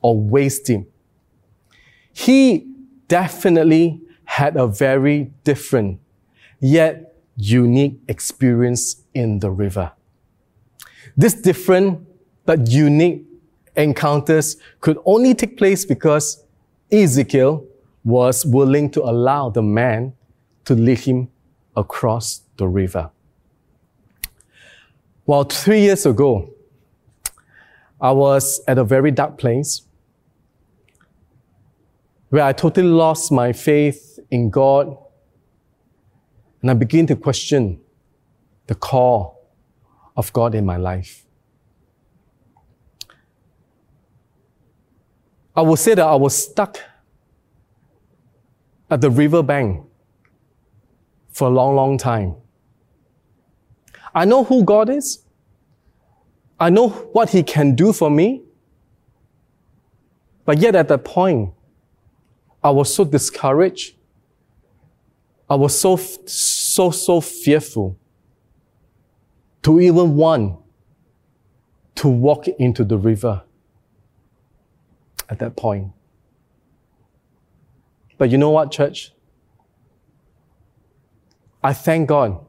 or 0.00 0.16
waist 0.16 0.66
deep, 0.66 0.88
he 2.12 2.68
definitely 3.08 4.00
had 4.26 4.56
a 4.56 4.68
very 4.68 5.32
different 5.42 5.98
yet 6.60 7.13
unique 7.36 8.00
experience 8.08 9.02
in 9.12 9.38
the 9.40 9.50
river. 9.50 9.92
This 11.16 11.34
different 11.34 12.06
but 12.44 12.68
unique 12.68 13.24
encounters 13.76 14.56
could 14.80 14.98
only 15.04 15.34
take 15.34 15.56
place 15.56 15.84
because 15.84 16.44
Ezekiel 16.92 17.64
was 18.04 18.44
willing 18.44 18.90
to 18.90 19.02
allow 19.02 19.48
the 19.48 19.62
man 19.62 20.12
to 20.64 20.74
lead 20.74 21.00
him 21.00 21.28
across 21.76 22.42
the 22.56 22.68
river. 22.68 23.10
Well, 25.26 25.44
three 25.44 25.80
years 25.80 26.04
ago, 26.04 26.50
I 28.00 28.12
was 28.12 28.60
at 28.68 28.76
a 28.76 28.84
very 28.84 29.10
dark 29.10 29.38
place 29.38 29.82
where 32.28 32.44
I 32.44 32.52
totally 32.52 32.88
lost 32.88 33.32
my 33.32 33.52
faith 33.52 34.18
in 34.30 34.50
God 34.50 34.96
and 36.64 36.70
I 36.70 36.72
began 36.72 37.06
to 37.08 37.14
question 37.14 37.78
the 38.68 38.74
call 38.74 39.50
of 40.16 40.32
God 40.32 40.54
in 40.54 40.64
my 40.64 40.78
life. 40.78 41.26
I 45.54 45.60
would 45.60 45.78
say 45.78 45.94
that 45.94 46.06
I 46.06 46.14
was 46.14 46.34
stuck 46.34 46.78
at 48.88 49.02
the 49.02 49.10
riverbank 49.10 49.84
for 51.28 51.48
a 51.48 51.50
long, 51.50 51.76
long 51.76 51.98
time. 51.98 52.34
I 54.14 54.24
know 54.24 54.42
who 54.42 54.64
God 54.64 54.88
is. 54.88 55.22
I 56.58 56.70
know 56.70 56.88
what 56.88 57.28
He 57.28 57.42
can 57.42 57.74
do 57.74 57.92
for 57.92 58.10
me. 58.10 58.40
But 60.46 60.56
yet 60.56 60.74
at 60.74 60.88
that 60.88 61.04
point, 61.04 61.52
I 62.62 62.70
was 62.70 62.94
so 62.94 63.04
discouraged. 63.04 63.96
I 65.48 65.56
was 65.56 65.78
so, 65.78 65.96
so, 65.96 66.90
so 66.90 67.20
fearful 67.20 67.98
to 69.62 69.80
even 69.80 70.16
want 70.16 70.58
to 71.96 72.08
walk 72.08 72.48
into 72.48 72.84
the 72.84 72.96
river 72.96 73.42
at 75.28 75.38
that 75.38 75.56
point. 75.56 75.92
But 78.16 78.30
you 78.30 78.38
know 78.38 78.50
what, 78.50 78.70
church? 78.70 79.12
I 81.62 81.72
thank 81.72 82.08
God 82.08 82.44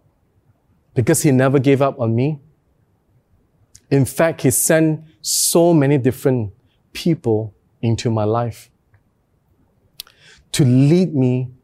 because 0.94 1.24
He 1.24 1.32
never 1.32 1.60
gave 1.60 1.82
up 1.82 2.00
on 2.00 2.16
me. 2.16 2.40
In 3.90 4.06
fact, 4.06 4.42
He 4.42 4.52
sent 4.52 5.04
so 5.22 5.74
many 5.74 5.98
different 5.98 6.54
people 6.94 7.54
into 7.82 8.10
my 8.10 8.24
life 8.24 8.70
to 10.54 10.64
lead 10.64 11.14
me 11.14 11.54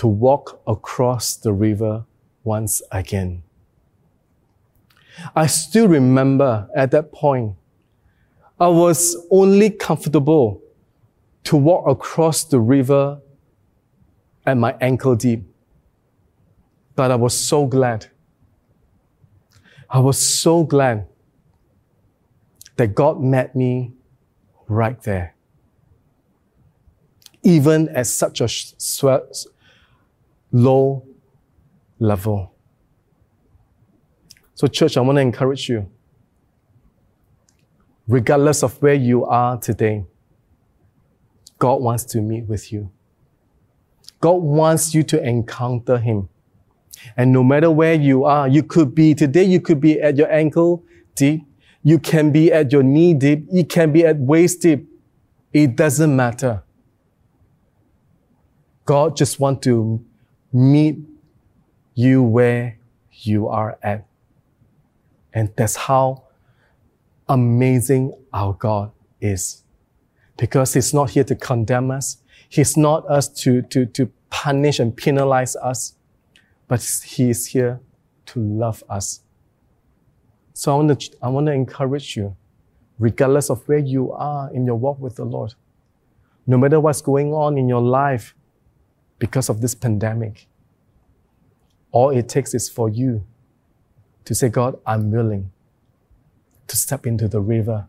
to 0.00 0.06
walk 0.06 0.62
across 0.66 1.36
the 1.36 1.52
river 1.52 2.06
once 2.42 2.80
again. 2.90 3.42
I 5.36 5.46
still 5.46 5.88
remember 5.88 6.70
at 6.74 6.90
that 6.92 7.12
point, 7.12 7.54
I 8.58 8.68
was 8.68 9.14
only 9.30 9.68
comfortable 9.68 10.62
to 11.44 11.56
walk 11.58 11.86
across 11.86 12.44
the 12.44 12.58
river 12.60 13.20
at 14.46 14.56
my 14.56 14.74
ankle 14.80 15.14
deep. 15.16 15.42
But 16.96 17.10
I 17.10 17.16
was 17.16 17.38
so 17.38 17.66
glad. 17.66 18.06
I 19.90 19.98
was 19.98 20.18
so 20.18 20.64
glad 20.64 21.04
that 22.76 22.94
God 22.94 23.20
met 23.20 23.54
me 23.54 23.92
right 24.66 24.98
there. 25.02 25.34
Even 27.42 27.90
at 27.90 28.06
such 28.06 28.40
a 28.40 28.48
low 30.52 31.06
level. 31.98 32.52
So, 34.54 34.66
church, 34.66 34.96
I 34.96 35.00
want 35.00 35.16
to 35.16 35.22
encourage 35.22 35.68
you. 35.68 35.90
Regardless 38.06 38.62
of 38.62 38.80
where 38.82 38.94
you 38.94 39.24
are 39.24 39.56
today, 39.56 40.04
God 41.58 41.80
wants 41.80 42.04
to 42.04 42.20
meet 42.20 42.46
with 42.46 42.72
you. 42.72 42.90
God 44.20 44.42
wants 44.42 44.94
you 44.94 45.02
to 45.04 45.22
encounter 45.22 45.98
Him. 45.98 46.28
And 47.16 47.32
no 47.32 47.42
matter 47.42 47.70
where 47.70 47.94
you 47.94 48.24
are, 48.24 48.48
you 48.48 48.62
could 48.62 48.94
be, 48.94 49.14
today 49.14 49.44
you 49.44 49.60
could 49.60 49.80
be 49.80 50.00
at 50.00 50.16
your 50.16 50.30
ankle 50.30 50.84
deep. 51.14 51.42
You 51.82 51.98
can 51.98 52.30
be 52.30 52.52
at 52.52 52.72
your 52.72 52.82
knee 52.82 53.14
deep. 53.14 53.46
You 53.50 53.64
can 53.64 53.92
be 53.92 54.04
at 54.04 54.18
waist 54.18 54.62
deep. 54.62 54.86
It 55.52 55.76
doesn't 55.76 56.14
matter. 56.14 56.62
God 58.84 59.16
just 59.16 59.40
wants 59.40 59.64
to 59.64 60.04
meet 60.52 60.98
you 61.94 62.22
where 62.22 62.78
you 63.12 63.48
are 63.48 63.78
at. 63.82 64.06
And 65.32 65.52
that's 65.56 65.76
how 65.76 66.24
amazing 67.28 68.14
our 68.32 68.52
God 68.54 68.90
is. 69.20 69.62
Because 70.36 70.74
He's 70.74 70.92
not 70.92 71.10
here 71.10 71.24
to 71.24 71.34
condemn 71.34 71.90
us. 71.90 72.18
He's 72.48 72.76
not 72.76 73.08
us 73.08 73.28
to, 73.42 73.62
to, 73.62 73.86
to 73.86 74.10
punish 74.30 74.80
and 74.80 74.96
penalize 74.96 75.54
us, 75.56 75.94
but 76.66 76.82
He 77.04 77.30
is 77.30 77.46
here 77.46 77.80
to 78.26 78.40
love 78.40 78.82
us. 78.88 79.20
So 80.52 80.72
I 80.72 80.82
want 80.82 81.00
to, 81.00 81.16
I 81.22 81.28
want 81.28 81.46
to 81.46 81.52
encourage 81.52 82.16
you, 82.16 82.36
regardless 82.98 83.50
of 83.50 83.66
where 83.68 83.78
you 83.78 84.12
are 84.12 84.52
in 84.52 84.66
your 84.66 84.76
walk 84.76 84.98
with 84.98 85.16
the 85.16 85.24
Lord, 85.24 85.54
no 86.46 86.58
matter 86.58 86.80
what's 86.80 87.00
going 87.00 87.32
on 87.32 87.56
in 87.56 87.68
your 87.68 87.80
life 87.80 88.34
because 89.20 89.48
of 89.48 89.60
this 89.60 89.76
pandemic, 89.76 90.48
all 91.92 92.10
it 92.10 92.28
takes 92.28 92.54
is 92.54 92.68
for 92.68 92.88
you 92.88 93.24
to 94.24 94.34
say, 94.34 94.48
God, 94.48 94.80
I'm 94.86 95.10
willing 95.12 95.52
to 96.66 96.76
step 96.76 97.06
into 97.06 97.28
the 97.28 97.40
river 97.40 97.86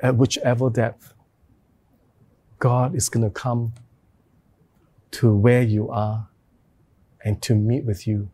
at 0.00 0.16
whichever 0.16 0.70
depth. 0.70 1.12
God 2.58 2.94
is 2.94 3.08
going 3.08 3.24
to 3.24 3.30
come 3.30 3.74
to 5.12 5.34
where 5.34 5.62
you 5.62 5.90
are 5.90 6.28
and 7.24 7.42
to 7.42 7.54
meet 7.54 7.84
with 7.84 8.06
you 8.06 8.30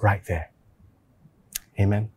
right 0.00 0.24
there. 0.24 0.50
Amen. 1.78 2.10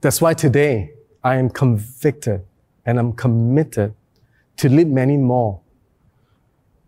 That's 0.00 0.20
why 0.20 0.34
today 0.34 0.92
I 1.24 1.36
am 1.36 1.50
convicted 1.50 2.44
and 2.84 2.98
I'm 2.98 3.12
committed 3.12 3.94
to 4.56 4.68
lead 4.68 4.88
many 4.88 5.16
more 5.16 5.60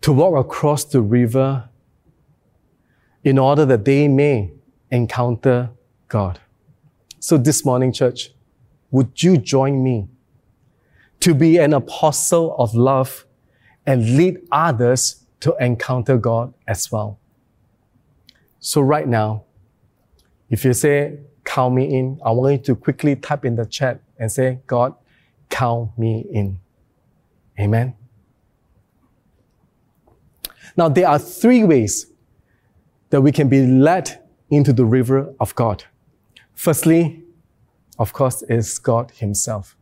to 0.00 0.12
walk 0.12 0.44
across 0.44 0.85
the 0.85 1.00
river 1.00 1.68
in 3.24 3.38
order 3.38 3.66
that 3.66 3.85
they 3.85 4.09
may 4.09 4.52
encounter 4.90 5.70
God. 6.09 6.40
So 7.20 7.37
this 7.37 7.64
morning, 7.64 7.92
church, 7.92 8.31
would 8.90 9.22
you 9.22 9.37
join 9.37 9.83
me 9.83 10.09
to 11.20 11.35
be 11.35 11.59
an 11.59 11.74
apostle 11.74 12.57
of 12.59 12.74
love 12.74 13.26
and 13.85 14.16
lead 14.16 14.38
others 14.50 15.26
to 15.40 15.54
encounter 15.61 16.16
God 16.16 16.54
as 16.66 16.90
well? 16.90 17.18
So 18.61 18.81
right 18.81 19.07
now, 19.07 19.44
if 20.48 20.64
you 20.64 20.72
say, 20.72 21.18
count 21.44 21.74
me 21.74 21.98
in, 21.98 22.20
I 22.24 22.31
want 22.31 22.52
you 22.52 22.74
to 22.74 22.76
quickly 22.76 23.16
type 23.16 23.44
in 23.44 23.57
the 23.57 23.66
chat 23.66 24.00
and 24.18 24.31
say, 24.31 24.61
God, 24.66 24.94
count 25.50 25.98
me 25.98 26.24
in. 26.31 26.61
Amen. 27.59 27.94
Now, 30.77 30.88
there 30.88 31.09
are 31.09 31.18
three 31.18 31.64
ways 31.64 32.07
that 33.11 33.21
we 33.21 33.33
can 33.33 33.49
be 33.49 33.66
led 33.66 34.23
into 34.51 34.73
the 34.73 34.85
river 34.85 35.35
of 35.40 35.55
God. 35.55 35.85
Firstly, 36.55 37.25
of 37.99 38.12
course, 38.12 38.42
is 38.42 38.79
God 38.79 39.11
Himself. 39.16 39.77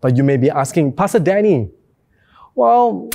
But 0.00 0.16
you 0.16 0.24
may 0.24 0.36
be 0.36 0.50
asking, 0.50 0.94
Pastor 0.94 1.20
Danny, 1.20 1.70
well, 2.54 3.10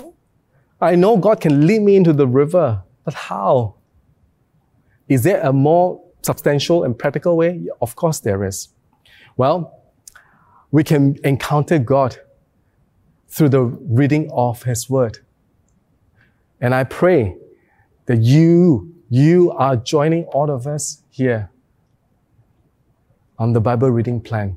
I 0.80 0.96
know 0.96 1.18
God 1.18 1.42
can 1.42 1.68
lead 1.68 1.82
me 1.82 1.96
into 1.96 2.14
the 2.14 2.28
river, 2.28 2.84
but 3.04 3.14
how? 3.14 3.76
Is 5.10 5.24
there 5.24 5.42
a 5.42 5.52
more 5.52 6.02
substantial 6.22 6.84
and 6.84 6.98
practical 6.98 7.38
way? 7.38 7.68
Of 7.82 7.96
course, 7.96 8.20
there 8.20 8.44
is. 8.44 8.70
Well, 9.38 9.84
we 10.72 10.84
can 10.84 11.18
encounter 11.24 11.80
God 11.80 12.18
through 13.36 13.50
the 13.50 13.62
reading 13.62 14.32
of 14.32 14.64
His 14.64 14.90
Word. 14.90 15.18
And 16.62 16.74
I 16.74 16.86
pray 16.86 17.36
that 18.06 18.22
you 18.22 18.94
you 19.10 19.52
are 19.52 19.76
joining 19.76 20.24
all 20.26 20.50
of 20.50 20.66
us 20.66 21.04
here 21.10 21.50
on 23.38 23.52
the 23.52 23.60
Bible 23.60 23.92
reading 23.92 24.22
plan. 24.22 24.56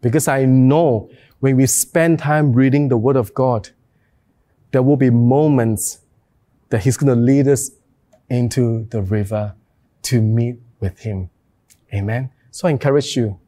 Because 0.00 0.26
I 0.26 0.46
know 0.46 1.10
when 1.40 1.56
we 1.56 1.66
spend 1.66 2.18
time 2.18 2.54
reading 2.54 2.88
the 2.88 2.96
Word 2.96 3.16
of 3.16 3.34
God, 3.34 3.68
there 4.72 4.82
will 4.82 4.96
be 4.96 5.10
moments 5.10 6.00
that 6.70 6.82
He's 6.82 6.96
going 6.96 7.14
to 7.14 7.20
lead 7.20 7.46
us 7.46 7.70
into 8.30 8.86
the 8.86 9.02
river 9.02 9.54
to 10.04 10.22
meet 10.22 10.56
with 10.80 10.98
Him. 11.00 11.28
Amen. 11.92 12.30
So 12.50 12.68
I 12.68 12.70
encourage 12.70 13.16
you 13.16 13.38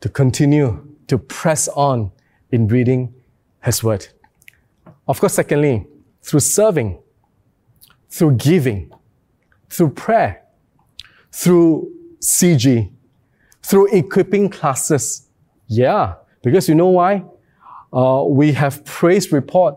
to 0.00 0.08
continue 0.08 0.96
to 1.06 1.16
press 1.16 1.68
on 1.68 2.10
in 2.50 2.66
reading 2.66 3.14
His 3.66 3.82
Word. 3.82 4.06
Of 5.08 5.18
course, 5.20 5.34
secondly, 5.34 5.86
through 6.22 6.40
serving, 6.40 6.98
through 8.08 8.36
giving, 8.36 8.92
through 9.68 9.90
prayer, 9.90 10.44
through 11.32 11.92
CG, 12.20 12.92
through 13.62 13.88
equipping 13.92 14.50
classes. 14.50 15.28
Yeah, 15.66 16.14
because 16.42 16.68
you 16.68 16.76
know 16.76 16.90
why? 16.90 17.24
Uh, 17.92 18.24
we 18.28 18.52
have 18.52 18.84
praise 18.84 19.32
report 19.32 19.76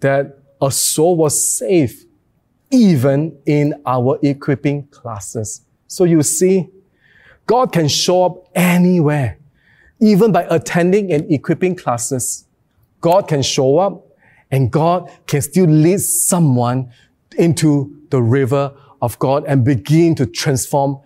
that 0.00 0.38
a 0.60 0.72
soul 0.72 1.16
was 1.16 1.34
saved 1.58 2.06
even 2.72 3.38
in 3.46 3.80
our 3.86 4.18
equipping 4.22 4.88
classes. 4.88 5.62
So 5.86 6.02
you 6.02 6.22
see, 6.24 6.68
God 7.46 7.72
can 7.72 7.86
show 7.86 8.24
up 8.24 8.48
anywhere, 8.56 9.38
even 10.00 10.32
by 10.32 10.44
attending 10.50 11.12
and 11.12 11.30
equipping 11.30 11.76
classes. 11.76 12.46
God 13.02 13.28
can 13.28 13.42
show 13.42 13.78
up 13.78 14.06
and 14.50 14.70
God 14.70 15.10
can 15.26 15.42
still 15.42 15.66
lead 15.66 16.00
someone 16.00 16.90
into 17.36 17.94
the 18.08 18.22
river 18.22 18.74
of 19.02 19.18
God 19.18 19.44
and 19.46 19.64
begin 19.64 20.14
to 20.14 20.24
transform 20.24 21.00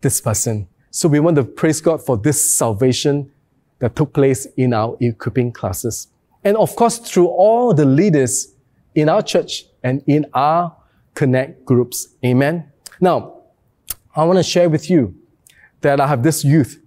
this 0.00 0.20
person. 0.20 0.66
So 0.90 1.08
we 1.08 1.20
want 1.20 1.36
to 1.36 1.44
praise 1.44 1.80
God 1.80 2.04
for 2.04 2.16
this 2.16 2.56
salvation 2.56 3.30
that 3.78 3.94
took 3.94 4.12
place 4.12 4.46
in 4.56 4.72
our 4.72 4.96
equipping 5.00 5.52
classes. 5.52 6.08
And 6.42 6.56
of 6.56 6.74
course, 6.76 6.98
through 6.98 7.26
all 7.26 7.74
the 7.74 7.84
leaders 7.84 8.54
in 8.94 9.08
our 9.08 9.22
church 9.22 9.66
and 9.82 10.02
in 10.06 10.26
our 10.32 10.74
connect 11.14 11.64
groups. 11.64 12.08
Amen. 12.24 12.70
Now, 13.00 13.42
I 14.14 14.24
want 14.24 14.38
to 14.38 14.42
share 14.42 14.68
with 14.68 14.88
you 14.88 15.14
that 15.80 16.00
I 16.00 16.06
have 16.06 16.22
this 16.22 16.44
youth. 16.44 16.80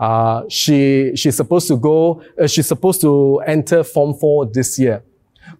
Uh, 0.00 0.48
she, 0.48 1.14
she's 1.14 1.36
supposed 1.36 1.68
to 1.68 1.76
go, 1.76 2.22
uh, 2.40 2.46
she's 2.46 2.66
supposed 2.66 3.02
to 3.02 3.38
enter 3.46 3.84
Form 3.84 4.14
4 4.14 4.46
this 4.46 4.78
year. 4.78 5.02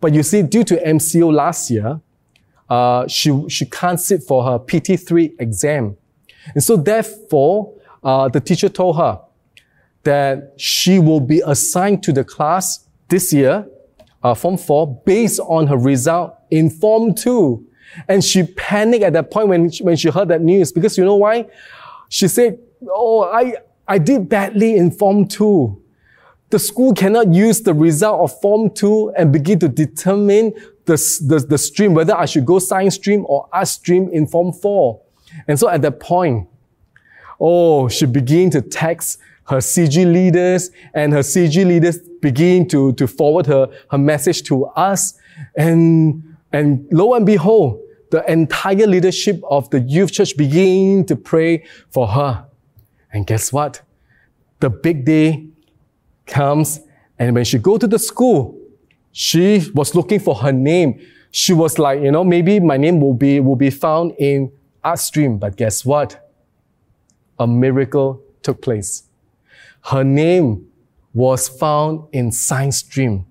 But 0.00 0.14
you 0.14 0.22
see, 0.22 0.40
due 0.42 0.64
to 0.64 0.76
MCO 0.76 1.30
last 1.30 1.70
year, 1.70 2.00
uh, 2.70 3.06
she, 3.06 3.48
she 3.50 3.66
can't 3.66 4.00
sit 4.00 4.22
for 4.22 4.42
her 4.44 4.58
PT3 4.58 5.34
exam. 5.38 5.94
And 6.54 6.64
so 6.64 6.76
therefore, 6.76 7.74
uh, 8.02 8.28
the 8.28 8.40
teacher 8.40 8.70
told 8.70 8.96
her 8.96 9.20
that 10.04 10.54
she 10.56 10.98
will 10.98 11.20
be 11.20 11.42
assigned 11.44 12.02
to 12.04 12.12
the 12.12 12.24
class 12.24 12.86
this 13.08 13.34
year, 13.34 13.66
uh, 14.22 14.32
Form 14.32 14.56
4, 14.56 15.02
based 15.04 15.40
on 15.40 15.66
her 15.66 15.76
result 15.76 16.34
in 16.50 16.70
Form 16.70 17.14
2. 17.14 17.66
And 18.08 18.24
she 18.24 18.44
panicked 18.44 19.04
at 19.04 19.12
that 19.12 19.30
point 19.30 19.48
when 19.48 19.70
she, 19.70 19.82
when 19.82 19.96
she 19.96 20.08
heard 20.08 20.28
that 20.28 20.40
news 20.40 20.72
because 20.72 20.96
you 20.96 21.04
know 21.04 21.16
why? 21.16 21.46
She 22.08 22.26
said, 22.26 22.58
Oh, 22.88 23.24
I, 23.24 23.56
I 23.90 23.98
did 23.98 24.28
badly 24.28 24.76
in 24.76 24.92
Form 24.92 25.26
2. 25.26 25.82
The 26.50 26.60
school 26.60 26.94
cannot 26.94 27.34
use 27.34 27.60
the 27.60 27.74
result 27.74 28.20
of 28.20 28.40
Form 28.40 28.70
2 28.70 29.14
and 29.18 29.32
begin 29.32 29.58
to 29.58 29.68
determine 29.68 30.54
the, 30.84 30.94
the, 31.26 31.44
the 31.48 31.58
stream, 31.58 31.94
whether 31.94 32.16
I 32.16 32.26
should 32.26 32.46
go 32.46 32.60
science 32.60 32.94
stream 32.94 33.26
or 33.28 33.48
art 33.52 33.66
stream 33.66 34.08
in 34.12 34.28
Form 34.28 34.52
4. 34.52 35.02
And 35.48 35.58
so 35.58 35.68
at 35.68 35.82
that 35.82 35.98
point, 35.98 36.48
oh, 37.40 37.88
she 37.88 38.06
began 38.06 38.48
to 38.50 38.62
text 38.62 39.18
her 39.48 39.56
CG 39.56 39.96
leaders 40.10 40.70
and 40.94 41.12
her 41.12 41.20
CG 41.20 41.66
leaders 41.66 41.98
begin 42.22 42.68
to, 42.68 42.92
to 42.92 43.08
forward 43.08 43.46
her, 43.46 43.68
her 43.90 43.98
message 43.98 44.44
to 44.44 44.66
us. 44.66 45.14
And, 45.56 46.36
and 46.52 46.86
lo 46.92 47.14
and 47.14 47.26
behold, 47.26 47.80
the 48.12 48.28
entire 48.30 48.86
leadership 48.86 49.40
of 49.50 49.68
the 49.70 49.80
youth 49.80 50.12
church 50.12 50.36
began 50.36 51.04
to 51.06 51.16
pray 51.16 51.64
for 51.90 52.06
her. 52.06 52.46
And 53.12 53.26
guess 53.26 53.52
what? 53.52 53.82
The 54.60 54.70
big 54.70 55.04
day 55.04 55.46
comes 56.26 56.80
and 57.18 57.34
when 57.34 57.44
she 57.44 57.58
go 57.58 57.76
to 57.76 57.86
the 57.86 57.98
school, 57.98 58.58
she 59.12 59.70
was 59.74 59.94
looking 59.94 60.20
for 60.20 60.34
her 60.36 60.52
name. 60.52 61.00
She 61.30 61.52
was 61.52 61.78
like, 61.78 62.00
you 62.00 62.10
know, 62.10 62.24
maybe 62.24 62.60
my 62.60 62.78
name 62.78 63.00
will 63.00 63.14
be, 63.14 63.40
will 63.40 63.56
be 63.56 63.70
found 63.70 64.12
in 64.18 64.50
art 64.82 64.98
stream. 64.98 65.38
But 65.38 65.56
guess 65.56 65.84
what? 65.84 66.30
A 67.38 67.46
miracle 67.46 68.22
took 68.42 68.62
place. 68.62 69.04
Her 69.82 70.02
name 70.04 70.66
was 71.12 71.48
found 71.48 72.08
in 72.12 72.32
science 72.32 72.78
stream. 72.78 73.26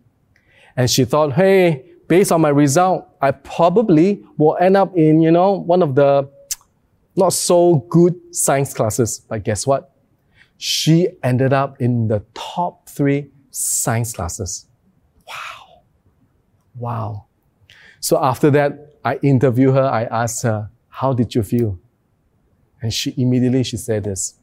And 0.76 0.90
she 0.90 1.06
thought, 1.06 1.34
hey, 1.34 1.86
based 2.08 2.32
on 2.32 2.42
my 2.42 2.50
result, 2.50 3.08
I 3.22 3.32
probably 3.32 4.24
will 4.38 4.58
end 4.60 4.78
up 4.78 4.96
in, 4.96 5.22
you 5.22 5.32
know, 5.32 5.54
one 5.54 5.82
of 5.82 5.96
the 5.96 6.30
not 7.20 7.34
so 7.34 7.86
good 7.90 8.16
science 8.36 8.74
classes. 8.74 9.20
But 9.20 9.44
guess 9.44 9.68
what? 9.68 9.92
She 10.58 11.08
ended 11.24 11.54
up 11.54 11.80
in 11.82 12.08
the 12.08 12.24
top 12.34 12.90
three 12.90 13.30
science 13.52 14.14
classes. 14.14 14.66
Wow. 15.28 15.82
Wow. 16.76 17.26
So 18.00 18.22
after 18.22 18.50
that, 18.52 18.98
I 19.06 19.16
interviewed 19.18 19.76
her. 19.76 19.84
I 19.84 20.04
asked 20.06 20.44
her, 20.44 20.70
how 20.88 21.14
did 21.14 21.36
you 21.36 21.44
feel? 21.44 21.80
And 22.82 22.94
she 22.94 23.14
immediately, 23.18 23.64
she 23.64 23.78
said 23.78 24.04
this. 24.04 24.36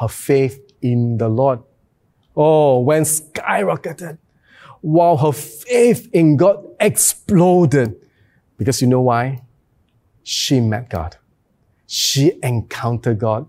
Her 0.00 0.08
faith 0.08 0.60
in 0.82 1.18
the 1.18 1.28
Lord. 1.28 1.60
Oh, 2.36 2.80
when 2.80 3.02
skyrocketed. 3.02 4.18
Wow, 4.82 5.16
her 5.16 5.32
faith 5.32 6.08
in 6.12 6.36
God 6.36 6.64
exploded. 6.78 7.96
Because 8.58 8.80
you 8.80 8.88
know 8.88 9.00
why? 9.00 9.42
She 10.22 10.60
met 10.60 10.90
God. 10.90 11.16
She 11.86 12.38
encountered 12.42 13.18
God 13.18 13.48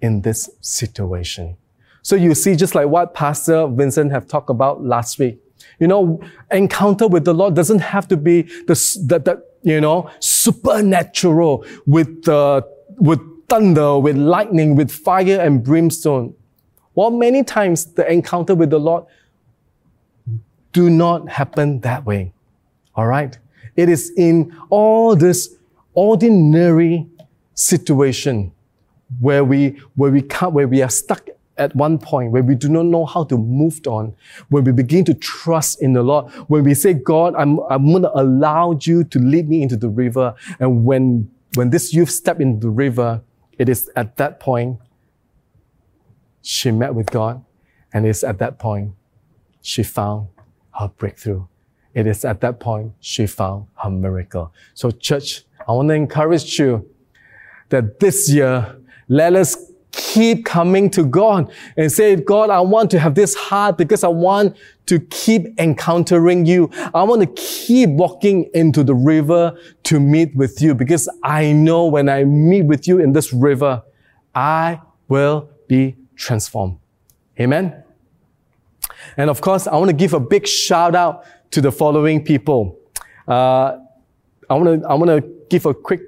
in 0.00 0.22
this 0.22 0.50
situation. 0.60 1.56
So 2.02 2.16
you 2.16 2.34
see, 2.34 2.56
just 2.56 2.74
like 2.74 2.88
what 2.88 3.14
Pastor 3.14 3.66
Vincent 3.66 4.12
have 4.12 4.26
talked 4.26 4.50
about 4.50 4.82
last 4.82 5.18
week, 5.18 5.38
you 5.78 5.86
know, 5.86 6.20
encounter 6.50 7.06
with 7.06 7.24
the 7.24 7.34
Lord 7.34 7.54
doesn't 7.54 7.80
have 7.80 8.08
to 8.08 8.16
be 8.16 8.42
the, 8.42 8.74
the, 9.04 9.18
the 9.18 9.44
you 9.62 9.80
know, 9.80 10.10
supernatural 10.20 11.64
with 11.86 12.24
the, 12.24 12.66
with 12.96 13.20
thunder, 13.48 13.98
with 13.98 14.16
lightning, 14.16 14.74
with 14.76 14.90
fire 14.90 15.40
and 15.40 15.62
brimstone. 15.62 16.34
Well, 16.94 17.10
many 17.10 17.44
times 17.44 17.86
the 17.86 18.10
encounter 18.10 18.54
with 18.54 18.70
the 18.70 18.80
Lord 18.80 19.04
do 20.72 20.90
not 20.90 21.28
happen 21.28 21.80
that 21.80 22.04
way. 22.04 22.32
All 22.94 23.06
right. 23.06 23.38
It 23.76 23.88
is 23.88 24.12
in 24.16 24.56
all 24.70 25.14
this 25.14 25.54
ordinary 25.94 27.06
situation 27.58 28.52
where 29.20 29.42
we, 29.44 29.80
where 29.96 30.10
we 30.10 30.22
can't, 30.22 30.52
where 30.52 30.68
we 30.68 30.82
are 30.82 30.90
stuck 30.90 31.28
at 31.58 31.74
one 31.74 31.98
point 31.98 32.30
where 32.30 32.42
we 32.42 32.54
do 32.54 32.68
not 32.68 32.84
know 32.86 33.04
how 33.04 33.24
to 33.24 33.36
move 33.36 33.80
on, 33.86 34.14
when 34.48 34.64
we 34.64 34.72
begin 34.72 35.04
to 35.04 35.14
trust 35.14 35.82
in 35.82 35.92
the 35.92 36.02
Lord, 36.02 36.32
when 36.46 36.62
we 36.62 36.72
say, 36.74 36.94
God, 36.94 37.34
I'm, 37.36 37.58
I'm 37.68 37.90
going 37.90 38.02
to 38.02 38.16
allow 38.16 38.78
you 38.80 39.04
to 39.04 39.18
lead 39.18 39.48
me 39.48 39.62
into 39.62 39.76
the 39.76 39.88
river. 39.88 40.34
And 40.60 40.84
when, 40.84 41.30
when 41.54 41.70
this 41.70 41.92
youth 41.92 42.10
step 42.10 42.40
into 42.40 42.60
the 42.60 42.70
river, 42.70 43.22
it 43.58 43.68
is 43.68 43.90
at 43.96 44.16
that 44.16 44.38
point 44.40 44.78
she 46.42 46.70
met 46.70 46.94
with 46.94 47.10
God. 47.10 47.44
And 47.92 48.06
it's 48.06 48.22
at 48.22 48.38
that 48.38 48.58
point 48.58 48.92
she 49.60 49.82
found 49.82 50.28
her 50.78 50.88
breakthrough. 50.88 51.46
It 51.94 52.06
is 52.06 52.24
at 52.24 52.40
that 52.42 52.60
point 52.60 52.92
she 53.00 53.26
found 53.26 53.66
her 53.82 53.90
miracle. 53.90 54.52
So 54.74 54.90
church, 54.90 55.44
I 55.66 55.72
want 55.72 55.88
to 55.88 55.94
encourage 55.94 56.58
you 56.58 56.88
that 57.68 58.00
this 58.00 58.30
year, 58.30 58.76
let 59.08 59.34
us 59.34 59.56
keep 59.92 60.44
coming 60.44 60.90
to 60.90 61.04
God 61.04 61.50
and 61.76 61.90
say, 61.90 62.16
God, 62.16 62.50
I 62.50 62.60
want 62.60 62.90
to 62.92 62.98
have 62.98 63.14
this 63.14 63.34
heart 63.34 63.76
because 63.76 64.04
I 64.04 64.08
want 64.08 64.56
to 64.86 65.00
keep 65.00 65.58
encountering 65.58 66.46
you. 66.46 66.70
I 66.94 67.02
want 67.02 67.22
to 67.22 67.42
keep 67.42 67.90
walking 67.90 68.48
into 68.54 68.84
the 68.84 68.94
river 68.94 69.58
to 69.84 70.00
meet 70.00 70.34
with 70.36 70.62
you 70.62 70.74
because 70.74 71.08
I 71.22 71.52
know 71.52 71.86
when 71.86 72.08
I 72.08 72.24
meet 72.24 72.62
with 72.62 72.86
you 72.86 73.00
in 73.00 73.12
this 73.12 73.32
river, 73.32 73.82
I 74.34 74.80
will 75.08 75.50
be 75.66 75.96
transformed. 76.16 76.78
Amen. 77.40 77.82
And 79.16 79.30
of 79.30 79.40
course, 79.40 79.66
I 79.66 79.76
want 79.76 79.90
to 79.90 79.96
give 79.96 80.12
a 80.12 80.20
big 80.20 80.46
shout 80.46 80.94
out 80.94 81.24
to 81.50 81.60
the 81.60 81.72
following 81.72 82.24
people. 82.24 82.78
Uh, 83.26 83.78
I 84.50 84.54
want 84.54 84.82
to, 84.82 84.88
I 84.88 84.94
want 84.94 85.10
to 85.10 85.28
give 85.50 85.66
a 85.66 85.74
quick 85.74 86.00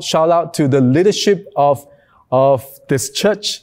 shout 0.00 0.30
out 0.30 0.54
to 0.54 0.68
the 0.68 0.80
leadership 0.80 1.46
of 1.56 1.86
of 2.30 2.64
this 2.88 3.10
church, 3.10 3.62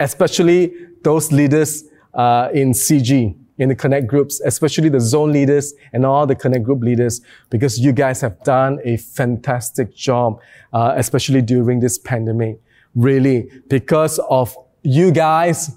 especially 0.00 0.72
those 1.02 1.32
leaders 1.32 1.84
uh, 2.14 2.48
in 2.52 2.72
CG, 2.72 3.34
in 3.58 3.68
the 3.68 3.74
Connect 3.74 4.06
groups, 4.06 4.40
especially 4.40 4.88
the 4.88 5.00
zone 5.00 5.32
leaders 5.32 5.74
and 5.92 6.06
all 6.06 6.26
the 6.26 6.34
Connect 6.34 6.64
group 6.64 6.82
leaders, 6.82 7.20
because 7.50 7.78
you 7.78 7.92
guys 7.92 8.20
have 8.20 8.42
done 8.44 8.78
a 8.84 8.96
fantastic 8.96 9.94
job, 9.94 10.40
uh, 10.72 10.94
especially 10.96 11.42
during 11.42 11.80
this 11.80 11.98
pandemic. 11.98 12.60
Really, 12.94 13.50
because 13.68 14.18
of 14.28 14.54
you 14.82 15.10
guys, 15.10 15.76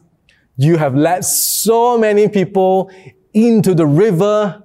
you 0.58 0.78
have 0.78 0.96
led 0.96 1.24
so 1.24 1.98
many 1.98 2.28
people 2.28 2.92
into 3.34 3.74
the 3.74 3.86
river 3.86 4.64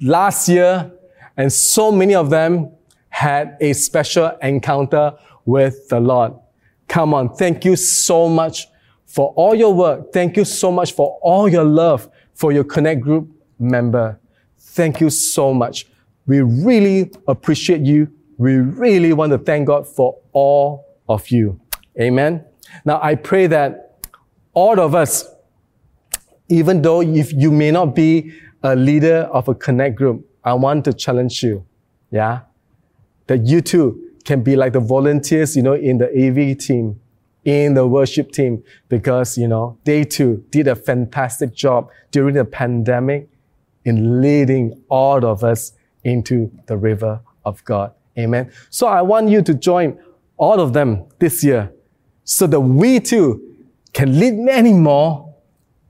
last 0.00 0.48
year, 0.48 0.90
and 1.36 1.52
so 1.52 1.90
many 1.90 2.14
of 2.14 2.30
them 2.30 2.70
had 3.14 3.56
a 3.60 3.72
special 3.72 4.36
encounter 4.42 5.12
with 5.44 5.88
the 5.88 6.00
Lord. 6.00 6.32
Come 6.88 7.14
on. 7.14 7.32
Thank 7.32 7.64
you 7.64 7.76
so 7.76 8.28
much 8.28 8.66
for 9.06 9.32
all 9.36 9.54
your 9.54 9.72
work. 9.72 10.12
Thank 10.12 10.36
you 10.36 10.44
so 10.44 10.72
much 10.72 10.94
for 10.94 11.16
all 11.22 11.48
your 11.48 11.62
love 11.62 12.10
for 12.34 12.50
your 12.50 12.64
Connect 12.64 13.00
Group 13.00 13.28
member. 13.60 14.18
Thank 14.58 15.00
you 15.00 15.10
so 15.10 15.54
much. 15.54 15.86
We 16.26 16.40
really 16.40 17.12
appreciate 17.28 17.82
you. 17.82 18.12
We 18.36 18.56
really 18.56 19.12
want 19.12 19.30
to 19.30 19.38
thank 19.38 19.68
God 19.68 19.86
for 19.86 20.18
all 20.32 20.84
of 21.08 21.28
you. 21.28 21.60
Amen. 22.00 22.44
Now 22.84 22.98
I 23.00 23.14
pray 23.14 23.46
that 23.46 24.00
all 24.54 24.80
of 24.80 24.96
us, 24.96 25.24
even 26.48 26.82
though 26.82 27.00
if 27.00 27.32
you 27.32 27.52
may 27.52 27.70
not 27.70 27.94
be 27.94 28.32
a 28.64 28.74
leader 28.74 29.28
of 29.32 29.46
a 29.46 29.54
Connect 29.54 29.94
group, 29.94 30.28
I 30.42 30.54
want 30.54 30.84
to 30.86 30.92
challenge 30.92 31.44
you. 31.44 31.64
Yeah. 32.10 32.40
That 33.26 33.46
you 33.46 33.60
too 33.60 34.10
can 34.24 34.42
be 34.42 34.56
like 34.56 34.72
the 34.72 34.80
volunteers, 34.80 35.56
you 35.56 35.62
know, 35.62 35.74
in 35.74 35.98
the 35.98 36.08
AV 36.08 36.58
team, 36.58 37.00
in 37.44 37.74
the 37.74 37.86
worship 37.86 38.32
team, 38.32 38.62
because, 38.88 39.36
you 39.36 39.48
know, 39.48 39.78
they 39.84 40.04
too 40.04 40.44
did 40.50 40.66
a 40.68 40.74
fantastic 40.74 41.54
job 41.54 41.90
during 42.10 42.34
the 42.34 42.44
pandemic 42.44 43.28
in 43.84 44.20
leading 44.20 44.82
all 44.88 45.24
of 45.24 45.44
us 45.44 45.72
into 46.04 46.50
the 46.66 46.76
river 46.76 47.20
of 47.44 47.62
God. 47.64 47.92
Amen. 48.18 48.50
So 48.70 48.86
I 48.86 49.02
want 49.02 49.28
you 49.28 49.42
to 49.42 49.54
join 49.54 49.98
all 50.36 50.60
of 50.60 50.72
them 50.72 51.04
this 51.18 51.44
year 51.44 51.72
so 52.24 52.46
that 52.46 52.60
we 52.60 53.00
too 53.00 53.56
can 53.92 54.18
lead 54.18 54.34
many 54.34 54.72
more 54.72 55.34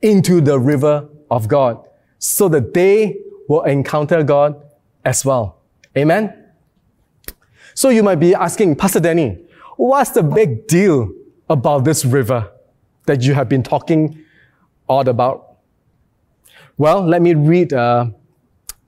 into 0.03 0.41
the 0.41 0.59
river 0.59 1.09
of 1.31 1.49
God 1.49 1.87
so 2.19 2.49
that 2.49 2.75
they 2.75 3.17
will 3.49 3.63
encounter 3.63 4.23
God 4.23 4.63
as 5.05 5.25
well. 5.25 5.61
Amen. 5.97 6.44
So 7.75 7.89
you 7.89 8.03
might 8.03 8.21
be 8.21 8.35
asking, 8.35 8.77
Pastor 8.77 9.01
Danny, 9.01 9.39
what's 9.77 10.11
the 10.11 10.23
big 10.23 10.67
deal 10.67 11.11
about 11.49 11.85
this 11.85 12.05
river? 12.05 12.51
that 13.07 13.23
you 13.23 13.35
have 13.35 13.49
been 13.49 13.63
talking 13.63 14.25
all 14.89 15.09
about? 15.09 15.57
Well, 16.77 17.07
let 17.07 17.23
me 17.23 17.35
read 17.35 17.73
uh, 17.73 18.07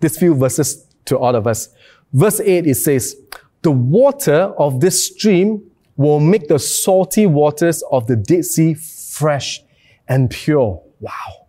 these 0.01 0.19
few 0.19 0.35
verses 0.35 0.87
to 1.07 1.19
all 1.19 1.35
of 1.37 1.47
us. 1.47 1.69
Verse 2.13 2.41
8, 2.41 2.67
it 2.67 2.75
says, 2.77 3.17
The 3.63 3.71
water 3.71 4.55
of 4.59 4.81
this 4.81 5.07
stream 5.07 5.71
will 5.97 6.21
make 6.21 6.49
the 6.49 6.59
salty 6.59 7.27
waters 7.27 7.83
of 7.91 8.07
the 8.07 8.17
Dead 8.17 8.45
Sea 8.45 8.75
fresh 8.75 9.63
and 10.09 10.31
pure. 10.31 10.83
Wow. 11.01 11.47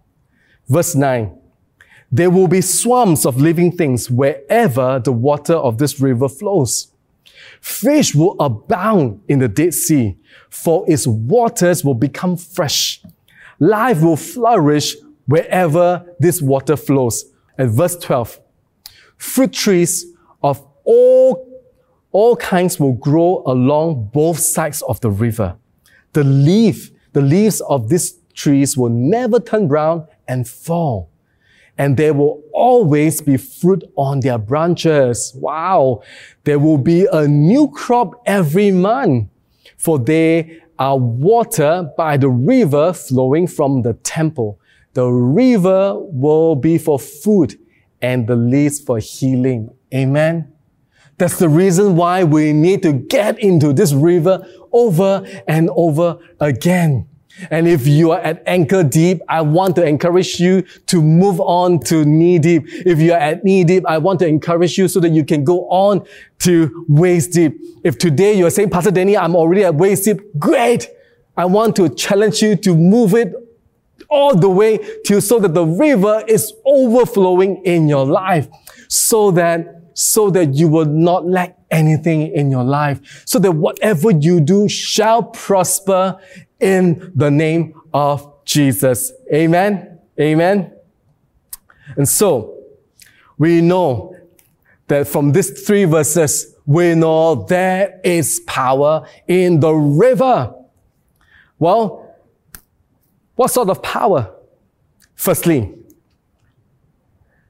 Verse 0.67 0.95
9, 0.95 1.37
there 2.11 2.29
will 2.29 2.47
be 2.47 2.61
swarms 2.61 3.25
of 3.25 3.41
living 3.41 3.71
things 3.71 4.09
wherever 4.09 4.99
the 4.99 5.11
water 5.11 5.55
of 5.55 5.77
this 5.77 5.99
river 5.99 6.29
flows. 6.29 6.91
Fish 7.67 8.15
will 8.15 8.37
abound 8.39 9.19
in 9.27 9.39
the 9.39 9.47
Dead 9.49 9.73
Sea, 9.73 10.15
for 10.49 10.85
its 10.87 11.05
waters 11.05 11.83
will 11.83 11.93
become 11.93 12.37
fresh. 12.37 13.03
Life 13.59 14.01
will 14.01 14.15
flourish 14.15 14.95
wherever 15.25 16.05
this 16.17 16.41
water 16.41 16.77
flows. 16.77 17.25
And 17.57 17.69
verse 17.69 17.97
12, 17.97 18.39
fruit 19.17 19.51
trees 19.51 20.05
of 20.41 20.65
all, 20.85 21.61
all 22.13 22.37
kinds 22.37 22.79
will 22.79 22.93
grow 22.93 23.43
along 23.45 24.11
both 24.13 24.39
sides 24.39 24.81
of 24.83 25.01
the 25.01 25.11
river. 25.11 25.57
The 26.13 26.23
leaf, 26.23 26.89
the 27.11 27.21
leaves 27.21 27.59
of 27.59 27.89
these 27.89 28.13
trees 28.33 28.77
will 28.77 28.91
never 28.91 29.41
turn 29.41 29.67
brown 29.67 30.07
and 30.25 30.47
fall 30.47 31.11
and 31.77 31.95
there 31.97 32.13
will 32.13 32.41
always 32.53 33.21
be 33.21 33.37
fruit 33.37 33.83
on 33.95 34.21
their 34.21 34.37
branches. 34.37 35.31
Wow. 35.35 36.01
There 36.43 36.59
will 36.59 36.77
be 36.77 37.07
a 37.11 37.27
new 37.27 37.69
crop 37.69 38.21
every 38.25 38.71
month, 38.71 39.29
for 39.77 39.99
they 39.99 40.61
are 40.79 40.97
water 40.97 41.91
by 41.97 42.17
the 42.17 42.29
river 42.29 42.93
flowing 42.93 43.47
from 43.47 43.81
the 43.83 43.93
temple. 43.93 44.59
The 44.93 45.05
river 45.05 45.95
will 45.95 46.55
be 46.55 46.77
for 46.77 46.99
food 46.99 47.59
and 48.01 48.27
the 48.27 48.35
leaves 48.35 48.79
for 48.79 48.99
healing. 48.99 49.69
Amen. 49.93 50.51
That's 51.17 51.39
the 51.39 51.49
reason 51.49 51.95
why 51.95 52.23
we 52.23 52.53
need 52.53 52.83
to 52.83 52.93
get 52.93 53.39
into 53.39 53.73
this 53.73 53.93
river 53.93 54.45
over 54.71 55.25
and 55.47 55.69
over 55.75 56.19
again. 56.39 57.07
And 57.49 57.67
if 57.67 57.87
you 57.87 58.11
are 58.11 58.19
at 58.19 58.43
ankle 58.45 58.83
deep, 58.83 59.21
I 59.29 59.41
want 59.41 59.75
to 59.75 59.85
encourage 59.85 60.39
you 60.39 60.63
to 60.87 61.01
move 61.01 61.39
on 61.39 61.79
to 61.81 62.05
knee 62.05 62.39
deep. 62.39 62.63
If 62.67 62.99
you 62.99 63.13
are 63.13 63.19
at 63.19 63.43
knee 63.43 63.63
deep, 63.63 63.83
I 63.87 63.97
want 63.97 64.19
to 64.19 64.27
encourage 64.27 64.77
you 64.77 64.87
so 64.87 64.99
that 64.99 65.09
you 65.09 65.23
can 65.23 65.43
go 65.43 65.69
on 65.69 66.05
to 66.39 66.85
waist 66.87 67.33
deep. 67.33 67.59
If 67.83 67.97
today 67.97 68.33
you're 68.33 68.49
saying, 68.49 68.69
Pastor 68.69 68.91
Danny, 68.91 69.17
I'm 69.17 69.35
already 69.35 69.63
at 69.63 69.75
waist 69.75 70.05
deep, 70.05 70.21
great. 70.37 70.89
I 71.35 71.45
want 71.45 71.75
to 71.75 71.89
challenge 71.89 72.41
you 72.41 72.55
to 72.57 72.75
move 72.75 73.13
it 73.13 73.33
all 74.09 74.35
the 74.35 74.49
way 74.49 74.79
to 75.05 75.21
so 75.21 75.39
that 75.39 75.53
the 75.53 75.65
river 75.65 76.23
is 76.27 76.53
overflowing 76.65 77.63
in 77.65 77.87
your 77.87 78.05
life 78.05 78.47
so 78.87 79.31
that 79.31 79.77
so 79.93 80.29
that 80.29 80.53
you 80.53 80.67
will 80.67 80.85
not 80.85 81.25
lack 81.25 81.57
anything 81.71 82.31
in 82.31 82.51
your 82.51 82.63
life, 82.63 83.23
so 83.25 83.39
that 83.39 83.51
whatever 83.51 84.11
you 84.11 84.39
do 84.39 84.69
shall 84.69 85.23
prosper 85.23 86.15
in 86.59 87.11
the 87.15 87.29
name 87.29 87.79
of 87.93 88.43
Jesus. 88.45 89.11
Amen. 89.33 89.99
Amen. 90.19 90.73
And 91.95 92.07
so 92.07 92.57
we 93.37 93.61
know 93.61 94.15
that 94.87 95.07
from 95.07 95.31
these 95.31 95.61
three 95.65 95.85
verses, 95.85 96.55
we 96.65 96.95
know 96.95 97.35
there 97.35 97.99
is 98.03 98.41
power 98.41 99.07
in 99.27 99.59
the 99.59 99.73
river. 99.73 100.53
Well, 101.59 102.15
what 103.35 103.51
sort 103.51 103.69
of 103.69 103.81
power? 103.81 104.33
Firstly, 105.15 105.73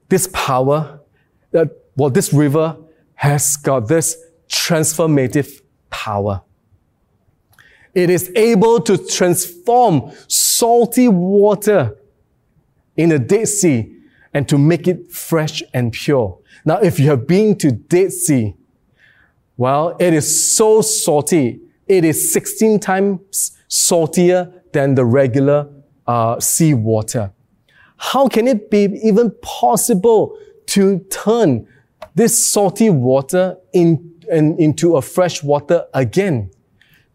this 0.08 0.28
power, 0.32 1.00
that 1.50 1.68
well, 1.96 2.10
this 2.10 2.32
river 2.32 2.76
has 3.14 3.56
got 3.56 3.88
this 3.88 4.16
transformative 4.48 5.60
power. 5.90 6.42
It 7.98 8.10
is 8.10 8.30
able 8.36 8.78
to 8.82 8.96
transform 8.96 10.12
salty 10.28 11.08
water 11.08 11.98
in 12.96 13.08
the 13.08 13.18
Dead 13.18 13.48
Sea 13.48 13.92
and 14.32 14.48
to 14.48 14.56
make 14.56 14.86
it 14.86 15.10
fresh 15.10 15.64
and 15.74 15.92
pure. 15.92 16.38
Now, 16.64 16.76
if 16.78 17.00
you 17.00 17.08
have 17.08 17.26
been 17.26 17.58
to 17.58 17.72
Dead 17.72 18.12
Sea, 18.12 18.54
well, 19.56 19.96
it 19.98 20.14
is 20.14 20.48
so 20.56 20.80
salty. 20.80 21.60
It 21.88 22.04
is 22.04 22.32
16 22.32 22.78
times 22.78 23.58
saltier 23.66 24.52
than 24.72 24.94
the 24.94 25.04
regular 25.04 25.68
uh, 26.06 26.38
sea 26.38 26.74
water. 26.74 27.32
How 27.96 28.28
can 28.28 28.46
it 28.46 28.70
be 28.70 28.84
even 29.02 29.32
possible 29.42 30.38
to 30.66 31.00
turn 31.10 31.66
this 32.14 32.46
salty 32.46 32.90
water 32.90 33.56
in, 33.72 34.14
in, 34.30 34.56
into 34.56 34.96
a 34.96 35.02
fresh 35.02 35.42
water 35.42 35.86
again? 35.92 36.52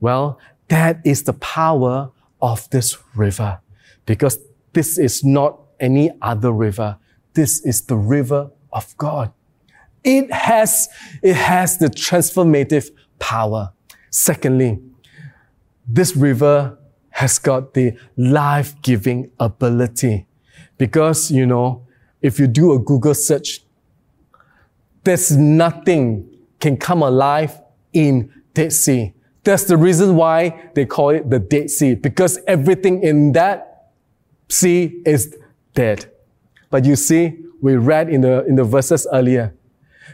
Well, 0.01 0.37
that 0.73 0.99
is 1.05 1.21
the 1.23 1.33
power 1.33 2.09
of 2.41 2.67
this 2.71 2.97
river 3.15 3.59
because 4.07 4.39
this 4.73 4.97
is 4.97 5.23
not 5.23 5.59
any 5.79 6.09
other 6.19 6.51
river. 6.51 6.97
This 7.33 7.63
is 7.63 7.83
the 7.83 7.95
river 7.95 8.49
of 8.71 8.97
God. 8.97 9.31
It 10.03 10.33
has, 10.33 10.89
it 11.21 11.35
has 11.35 11.77
the 11.77 11.89
transformative 11.89 12.89
power. 13.19 13.71
Secondly, 14.09 14.79
this 15.87 16.15
river 16.15 16.79
has 17.11 17.37
got 17.37 17.75
the 17.75 17.95
life-giving 18.17 19.29
ability 19.39 20.25
because, 20.79 21.29
you 21.29 21.45
know, 21.45 21.85
if 22.19 22.39
you 22.39 22.47
do 22.47 22.73
a 22.73 22.79
Google 22.79 23.13
search, 23.13 23.61
there's 25.03 25.37
nothing 25.37 26.27
can 26.59 26.77
come 26.77 27.03
alive 27.03 27.61
in 27.93 28.33
Dead 28.55 28.73
Sea. 28.73 29.13
That's 29.43 29.65
the 29.65 29.77
reason 29.77 30.15
why 30.15 30.69
they 30.73 30.85
call 30.85 31.09
it 31.09 31.29
the 31.29 31.39
Dead 31.39 31.69
Sea, 31.69 31.95
because 31.95 32.39
everything 32.47 33.03
in 33.03 33.33
that 33.33 33.91
sea 34.49 35.01
is 35.05 35.35
dead. 35.73 36.09
But 36.69 36.85
you 36.85 36.95
see, 36.95 37.39
we 37.61 37.75
read 37.75 38.09
in 38.09 38.21
the, 38.21 38.45
in 38.45 38.55
the 38.55 38.63
verses 38.63 39.05
earlier 39.11 39.53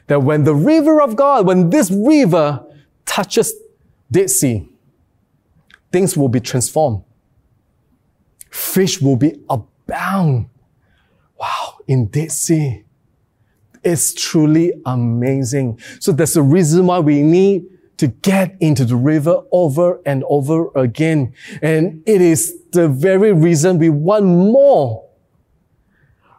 that 0.08 0.24
when 0.24 0.44
the 0.44 0.56
river 0.56 1.02
of 1.02 1.16
God, 1.16 1.46
when 1.46 1.70
this 1.70 1.92
river 1.92 2.66
touches 3.06 3.54
Dead 4.12 4.30
Sea, 4.30 4.68
things 5.92 6.18
will 6.18 6.30
be 6.30 6.40
transformed. 6.40 7.04
Fish 8.50 9.00
will 9.00 9.16
be 9.16 9.36
abound. 9.50 10.50
Wow, 11.40 11.78
in 11.88 12.08
Dead 12.08 12.32
Sea. 12.32 12.84
It's 13.84 14.14
truly 14.14 14.74
amazing. 14.86 15.80
So 16.00 16.12
that's 16.12 16.34
the 16.34 16.42
reason 16.42 16.88
why 16.88 17.00
we 17.00 17.22
need 17.22 17.66
to 18.00 18.08
get 18.08 18.56
into 18.62 18.86
the 18.86 18.96
river 18.96 19.42
over 19.52 20.02
and 20.06 20.24
over 20.30 20.70
again. 20.74 21.34
And 21.62 22.02
it 22.06 22.22
is 22.22 22.58
the 22.72 22.88
very 22.88 23.34
reason 23.34 23.78
we 23.78 23.90
want 23.90 24.24
more. 24.24 25.06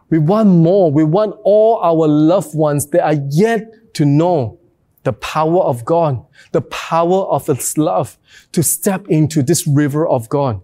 We 0.09 0.18
want 0.18 0.49
more. 0.49 0.90
We 0.90 1.05
want 1.05 1.37
all 1.44 1.79
our 1.83 2.09
loved 2.09 2.55
ones 2.55 2.87
that 2.88 3.05
are 3.05 3.20
yet 3.29 3.94
to 3.94 4.07
know 4.07 4.59
the 5.03 5.12
power 5.12 5.61
of 5.61 5.85
God, 5.85 6.25
the 6.53 6.62
power 6.62 7.27
of 7.27 7.46
His 7.46 7.77
love 7.77 8.16
to 8.53 8.62
step 8.62 9.07
into 9.09 9.42
this 9.42 9.66
river 9.66 10.09
of 10.09 10.31
God. 10.31 10.62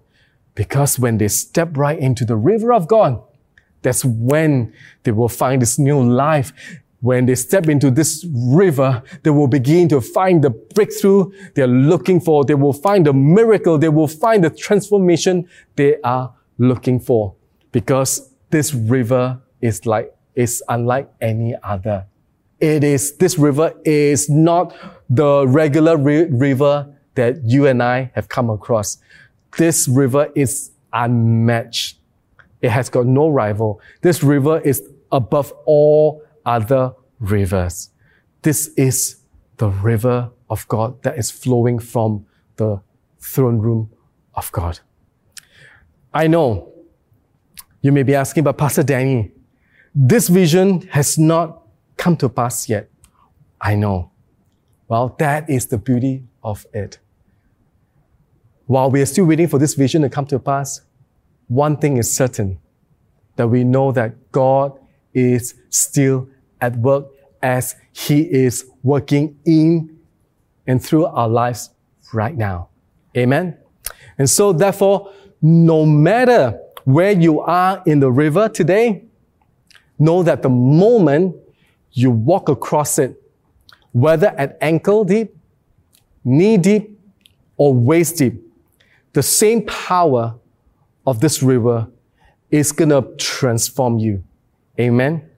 Because 0.54 0.98
when 0.98 1.18
they 1.18 1.28
step 1.28 1.76
right 1.76 1.98
into 1.98 2.24
the 2.24 2.36
river 2.36 2.72
of 2.72 2.88
God, 2.88 3.22
that's 3.82 4.02
when 4.02 4.72
they 5.02 5.12
will 5.12 5.28
find 5.28 5.60
this 5.60 5.78
new 5.78 6.02
life 6.02 6.54
when 7.00 7.26
they 7.26 7.34
step 7.34 7.68
into 7.68 7.90
this 7.90 8.26
river, 8.32 9.02
they 9.22 9.30
will 9.30 9.48
begin 9.48 9.88
to 9.88 10.00
find 10.00 10.42
the 10.42 10.50
breakthrough 10.50 11.30
they're 11.54 11.66
looking 11.66 12.20
for. 12.20 12.44
They 12.44 12.54
will 12.54 12.72
find 12.72 13.06
the 13.06 13.12
miracle. 13.12 13.78
They 13.78 13.88
will 13.88 14.08
find 14.08 14.42
the 14.42 14.50
transformation 14.50 15.48
they 15.76 16.00
are 16.02 16.34
looking 16.58 16.98
for. 17.00 17.34
Because 17.72 18.30
this 18.50 18.72
river 18.72 19.40
is 19.60 19.84
like, 19.86 20.14
is 20.34 20.62
unlike 20.68 21.10
any 21.20 21.54
other. 21.62 22.06
It 22.60 22.82
is, 22.82 23.16
this 23.16 23.38
river 23.38 23.74
is 23.84 24.30
not 24.30 24.74
the 25.10 25.46
regular 25.46 25.96
ri- 25.98 26.30
river 26.30 26.94
that 27.14 27.44
you 27.44 27.66
and 27.66 27.82
I 27.82 28.10
have 28.14 28.28
come 28.28 28.48
across. 28.48 28.98
This 29.58 29.88
river 29.88 30.30
is 30.34 30.70
unmatched. 30.92 31.98
It 32.62 32.70
has 32.70 32.88
got 32.88 33.06
no 33.06 33.28
rival. 33.28 33.80
This 34.00 34.22
river 34.22 34.60
is 34.60 34.82
above 35.12 35.52
all 35.66 36.22
other 36.46 36.94
rivers. 37.20 37.90
This 38.42 38.68
is 38.76 39.16
the 39.58 39.68
river 39.68 40.30
of 40.48 40.66
God 40.68 41.02
that 41.02 41.18
is 41.18 41.30
flowing 41.30 41.78
from 41.78 42.26
the 42.56 42.80
throne 43.18 43.58
room 43.58 43.90
of 44.34 44.52
God. 44.52 44.80
I 46.14 46.28
know 46.28 46.72
you 47.82 47.92
may 47.92 48.04
be 48.04 48.14
asking, 48.14 48.44
but 48.44 48.56
Pastor 48.56 48.82
Danny, 48.82 49.32
this 49.94 50.28
vision 50.28 50.82
has 50.88 51.18
not 51.18 51.62
come 51.96 52.16
to 52.18 52.28
pass 52.28 52.68
yet. 52.68 52.88
I 53.60 53.74
know. 53.74 54.12
Well, 54.88 55.16
that 55.18 55.50
is 55.50 55.66
the 55.66 55.78
beauty 55.78 56.24
of 56.42 56.66
it. 56.72 56.98
while 58.66 58.90
we 58.90 59.00
are 59.00 59.06
still 59.06 59.24
waiting 59.24 59.48
for 59.48 59.58
this 59.58 59.74
vision 59.74 60.02
to 60.02 60.08
come 60.08 60.26
to 60.26 60.38
pass, 60.38 60.80
one 61.48 61.76
thing 61.76 61.96
is 61.96 62.14
certain 62.14 62.58
that 63.36 63.48
we 63.48 63.62
know 63.62 63.92
that 63.92 64.32
God 64.32 64.78
is 65.14 65.54
still 65.70 66.28
at 66.60 66.76
work 66.76 67.06
as 67.42 67.76
He 67.92 68.22
is 68.22 68.64
working 68.82 69.38
in 69.44 69.98
and 70.66 70.82
through 70.82 71.06
our 71.06 71.28
lives 71.28 71.70
right 72.12 72.36
now. 72.36 72.68
Amen. 73.16 73.56
And 74.18 74.28
so, 74.28 74.52
therefore, 74.52 75.12
no 75.42 75.86
matter 75.86 76.58
where 76.84 77.12
you 77.12 77.40
are 77.40 77.82
in 77.86 78.00
the 78.00 78.10
river 78.10 78.48
today, 78.48 79.04
know 79.98 80.22
that 80.22 80.42
the 80.42 80.48
moment 80.48 81.36
you 81.92 82.10
walk 82.10 82.48
across 82.48 82.98
it, 82.98 83.20
whether 83.92 84.28
at 84.28 84.58
ankle 84.60 85.04
deep, 85.04 85.34
knee 86.24 86.56
deep, 86.56 86.98
or 87.56 87.72
waist 87.72 88.18
deep, 88.18 88.42
the 89.12 89.22
same 89.22 89.64
power 89.64 90.34
of 91.06 91.20
this 91.20 91.42
river 91.42 91.88
is 92.50 92.72
going 92.72 92.90
to 92.90 93.02
transform 93.16 93.98
you. 93.98 94.22
Amen. 94.78 95.28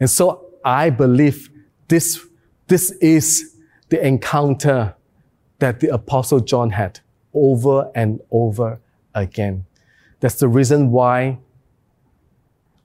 And 0.00 0.10
so 0.10 0.46
I 0.64 0.90
believe 0.90 1.50
this, 1.88 2.24
this 2.66 2.90
is 3.00 3.56
the 3.88 4.04
encounter 4.04 4.94
that 5.58 5.80
the 5.80 5.92
Apostle 5.92 6.40
John 6.40 6.70
had 6.70 7.00
over 7.32 7.90
and 7.94 8.20
over 8.30 8.80
again. 9.14 9.66
That's 10.20 10.36
the 10.36 10.48
reason 10.48 10.90
why 10.90 11.38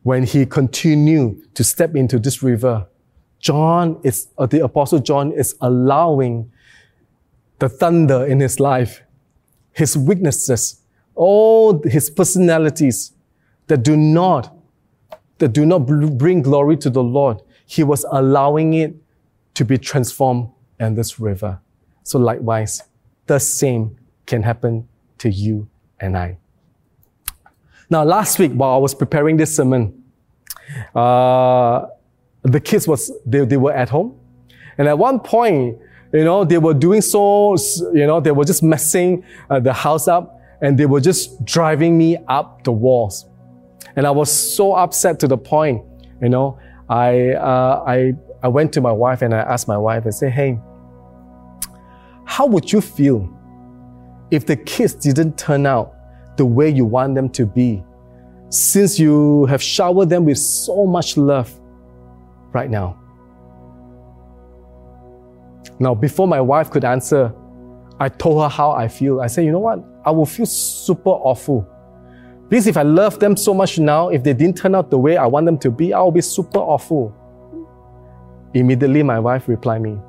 when 0.04 0.24
he 0.24 0.46
continued 0.46 1.54
to 1.56 1.64
step 1.64 1.96
into 1.96 2.20
this 2.20 2.42
river, 2.42 2.88
John 3.40 4.00
is, 4.04 4.28
uh, 4.38 4.46
the 4.46 4.64
Apostle 4.64 5.00
John 5.00 5.32
is 5.32 5.56
allowing 5.62 6.52
the 7.60 7.70
thunder 7.70 8.26
in 8.26 8.40
his 8.40 8.60
life 8.60 9.04
his 9.80 9.98
weaknesses, 9.98 10.82
all 11.16 11.82
his 11.84 12.10
personalities 12.10 13.14
that 13.68 13.84
do 13.84 13.96
not, 13.96 14.54
that 15.40 15.54
do 15.54 15.66
not 15.66 15.80
bring 15.80 16.42
glory 16.42 16.78
to 16.78 16.90
the 16.90 17.04
Lord. 17.04 17.42
He 17.66 17.84
was 17.84 18.06
allowing 18.12 18.74
it 18.74 18.96
to 19.56 19.66
be 19.66 19.78
transformed 19.78 20.50
in 20.80 20.96
this 20.96 21.20
river. 21.20 21.60
So 22.04 22.20
likewise, 22.20 22.84
the 23.28 23.40
same 23.40 23.98
can 24.26 24.44
happen 24.44 24.88
to 25.20 25.30
you 25.30 25.68
and 26.00 26.18
I. 26.18 26.38
Now, 27.90 28.04
last 28.04 28.40
week 28.40 28.52
while 28.52 28.76
I 28.76 28.78
was 28.78 28.94
preparing 28.94 29.38
this 29.38 29.56
sermon, 29.56 30.04
uh, 30.96 31.88
the 32.44 32.60
kids 32.60 32.88
was 32.88 33.12
they, 33.26 33.44
they 33.46 33.58
were 33.58 33.74
at 33.74 33.90
home, 33.90 34.20
and 34.78 34.88
at 34.88 34.98
one 34.98 35.20
point, 35.20 35.78
you 36.14 36.24
know, 36.24 36.44
they 36.44 36.58
were 36.58 36.74
doing 36.74 37.02
so, 37.02 37.56
you 37.94 38.08
know, 38.08 38.20
they 38.20 38.32
were 38.32 38.46
just 38.46 38.64
messing 38.64 39.24
uh, 39.50 39.60
the 39.60 39.74
house 39.74 40.08
up 40.08 40.42
and 40.62 40.78
they 40.78 40.86
were 40.86 41.00
just 41.00 41.44
driving 41.46 41.98
me 41.98 42.18
up 42.28 42.64
the 42.64 42.72
walls. 42.72 43.26
And 43.96 44.06
I 44.08 44.12
was 44.12 44.32
so 44.32 44.74
upset 44.74 45.20
to 45.22 45.28
the 45.28 45.38
point, 45.38 45.84
you 46.22 46.30
know, 46.30 46.60
I, 46.90 47.34
uh, 47.34 47.84
I, 47.86 48.14
I 48.42 48.48
went 48.48 48.74
to 48.74 48.82
my 48.82 48.92
wife 48.92 49.22
and 49.22 49.34
I 49.34 49.40
asked 49.40 49.68
my 49.68 49.78
wife 49.78 50.06
and 50.06 50.14
said, 50.14 50.32
hey, 50.32 50.60
how 52.26 52.46
would 52.46 52.72
you 52.72 52.82
feel 52.82 53.30
if 54.32 54.46
the 54.46 54.56
kids 54.56 54.94
didn't 54.94 55.38
turn 55.38 55.66
out 55.66 55.94
the 56.38 56.46
way 56.46 56.70
you 56.70 56.86
want 56.86 57.16
them 57.16 57.30
to 57.30 57.46
be 57.46 57.84
since 58.50 59.00
you 59.00 59.46
have 59.46 59.62
showered 59.62 60.10
them 60.10 60.26
with 60.26 60.38
so 60.38 60.86
much 60.86 61.18
love 61.18 61.52
right 62.54 62.70
now? 62.70 63.00
Now, 65.80 65.96
before 65.96 66.28
my 66.28 66.42
wife 66.42 66.70
could 66.70 66.84
answer, 66.84 67.34
I 68.00 68.10
told 68.10 68.42
her 68.42 68.50
how 68.50 68.72
I 68.72 68.88
feel. 68.88 69.22
I 69.22 69.28
said, 69.28 69.46
you 69.46 69.52
know 69.52 69.60
what? 69.60 69.84
I 70.06 70.12
will 70.12 70.26
feel 70.26 70.46
super 70.46 71.10
awful. 71.10 71.68
Because 72.50 72.66
if 72.66 72.78
I 72.78 72.82
love 72.82 73.20
them 73.20 73.38
so 73.38 73.54
much 73.54 73.78
now, 73.78 74.10
if 74.10 74.24
they 74.24 74.34
didn't 74.34 74.58
turn 74.58 74.74
out 74.74 74.90
the 74.90 74.98
way 74.98 75.18
I 75.18 75.28
want 75.28 75.46
them 75.46 75.58
to 75.60 75.70
be, 75.70 75.94
I 75.94 76.02
will 76.02 76.12
be 76.12 76.22
super 76.22 76.58
awful. 76.58 77.16
Immediately, 78.56 79.04
my 79.04 79.20
wife 79.20 79.48
replied 79.48 79.84
me, 79.84 80.00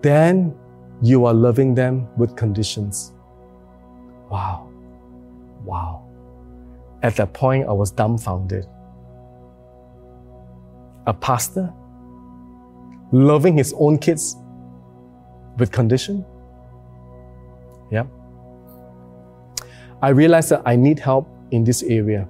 then 0.00 0.54
you 1.02 1.26
are 1.26 1.34
loving 1.34 1.74
them 1.74 2.08
with 2.16 2.36
conditions. 2.36 3.12
Wow. 4.30 4.70
Wow. 5.64 6.08
At 7.02 7.16
that 7.16 7.32
point, 7.32 7.68
I 7.68 7.72
was 7.72 7.90
dumbfounded. 7.90 8.66
A 11.06 11.12
pastor 11.12 11.72
loving 13.10 13.56
his 13.56 13.74
own 13.76 13.98
kids 13.98 14.36
with 15.58 15.72
condition? 15.72 16.24
Yeah. 17.90 18.04
I 20.02 20.08
realized 20.08 20.50
that 20.50 20.62
I 20.66 20.74
need 20.74 20.98
help 20.98 21.28
in 21.52 21.62
this 21.62 21.84
area. 21.84 22.28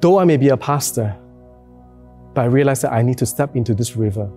Though 0.00 0.18
I 0.18 0.24
may 0.24 0.38
be 0.38 0.48
a 0.48 0.56
pastor, 0.56 1.14
but 2.32 2.42
I 2.42 2.44
realized 2.46 2.82
that 2.82 2.92
I 2.92 3.02
need 3.02 3.18
to 3.18 3.26
step 3.26 3.54
into 3.54 3.74
this 3.74 3.96
river 3.96 4.30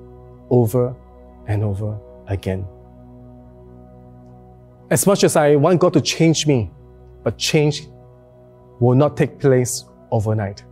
over 0.49 0.93
and 1.47 1.63
over 1.63 1.97
again. 2.27 2.67
As 4.89 5.07
much 5.07 5.23
as 5.23 5.35
I 5.35 5.55
want 5.55 5.79
God 5.79 5.93
to 5.93 6.01
change 6.01 6.47
me, 6.47 6.69
but 7.23 7.37
change 7.37 7.87
will 8.79 8.95
not 8.95 9.17
take 9.17 9.39
place 9.39 9.85
overnight. 10.11 10.63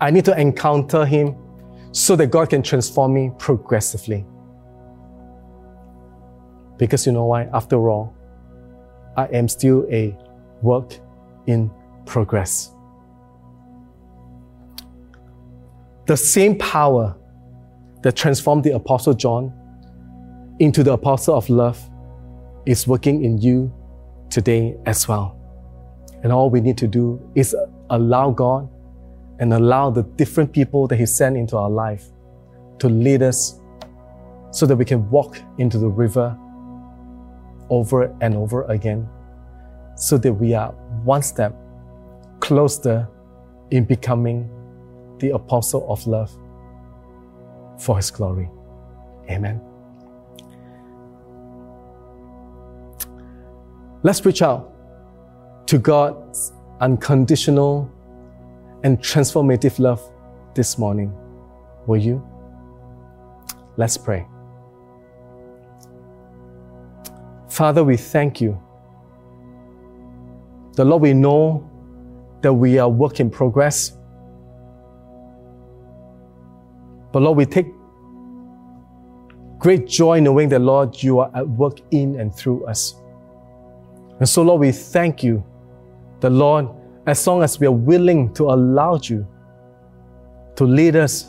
I 0.00 0.10
need 0.10 0.24
to 0.24 0.40
encounter 0.40 1.04
Him 1.04 1.36
so 1.92 2.16
that 2.16 2.28
God 2.28 2.50
can 2.50 2.62
transform 2.62 3.14
me 3.14 3.30
progressively. 3.38 4.24
Because 6.76 7.06
you 7.06 7.12
know 7.12 7.26
why? 7.26 7.44
After 7.52 7.90
all, 7.90 8.14
I 9.18 9.24
am 9.32 9.48
still 9.48 9.84
a 9.90 10.16
work 10.62 10.94
in 11.48 11.72
progress. 12.06 12.72
The 16.06 16.16
same 16.16 16.56
power 16.56 17.16
that 18.02 18.14
transformed 18.14 18.62
the 18.62 18.76
Apostle 18.76 19.14
John 19.14 19.52
into 20.60 20.84
the 20.84 20.92
Apostle 20.92 21.34
of 21.34 21.50
love 21.50 21.80
is 22.64 22.86
working 22.86 23.24
in 23.24 23.38
you 23.38 23.74
today 24.30 24.76
as 24.86 25.08
well. 25.08 25.36
And 26.22 26.32
all 26.32 26.48
we 26.48 26.60
need 26.60 26.78
to 26.78 26.86
do 26.86 27.20
is 27.34 27.56
allow 27.90 28.30
God 28.30 28.68
and 29.40 29.52
allow 29.52 29.90
the 29.90 30.04
different 30.04 30.52
people 30.52 30.86
that 30.86 30.96
He 30.96 31.06
sent 31.06 31.36
into 31.36 31.56
our 31.56 31.70
life 31.70 32.04
to 32.78 32.88
lead 32.88 33.22
us 33.24 33.58
so 34.52 34.64
that 34.64 34.76
we 34.76 34.84
can 34.84 35.10
walk 35.10 35.38
into 35.58 35.76
the 35.76 35.88
river 35.88 36.38
over 37.70 38.14
and 38.20 38.34
over 38.34 38.62
again 38.64 39.08
so 39.96 40.16
that 40.18 40.32
we 40.32 40.54
are 40.54 40.70
one 41.04 41.22
step 41.22 41.54
closer 42.40 43.08
in 43.70 43.84
becoming 43.84 44.48
the 45.18 45.30
apostle 45.30 45.84
of 45.90 46.06
love 46.06 46.30
for 47.78 47.96
His 47.96 48.10
glory. 48.10 48.48
Amen. 49.30 49.60
Let's 54.02 54.24
reach 54.24 54.42
out 54.42 54.72
to 55.66 55.78
God's 55.78 56.52
unconditional 56.80 57.90
and 58.84 58.98
transformative 59.00 59.78
love 59.78 60.00
this 60.54 60.78
morning. 60.78 61.12
Will 61.86 62.00
you? 62.00 62.26
Let's 63.76 63.96
pray. 63.96 64.26
Father, 67.58 67.82
we 67.82 67.96
thank 67.96 68.40
you. 68.40 68.56
The 70.74 70.84
Lord, 70.84 71.02
we 71.02 71.12
know 71.12 71.68
that 72.40 72.52
we 72.52 72.78
are 72.78 72.88
work 72.88 73.18
in 73.18 73.30
progress. 73.30 73.98
But 77.10 77.22
Lord, 77.22 77.36
we 77.36 77.46
take 77.46 77.66
great 79.58 79.88
joy 79.88 80.20
knowing 80.20 80.48
that, 80.50 80.60
Lord, 80.60 81.02
you 81.02 81.18
are 81.18 81.32
at 81.34 81.48
work 81.48 81.80
in 81.90 82.20
and 82.20 82.32
through 82.32 82.64
us. 82.64 82.94
And 84.20 84.28
so, 84.28 84.42
Lord, 84.42 84.60
we 84.60 84.70
thank 84.70 85.24
you, 85.24 85.42
the 86.20 86.30
Lord, 86.30 86.68
as 87.08 87.26
long 87.26 87.42
as 87.42 87.58
we 87.58 87.66
are 87.66 87.72
willing 87.72 88.32
to 88.34 88.44
allow 88.44 89.00
you 89.02 89.26
to 90.54 90.64
lead 90.64 90.94
us, 90.94 91.26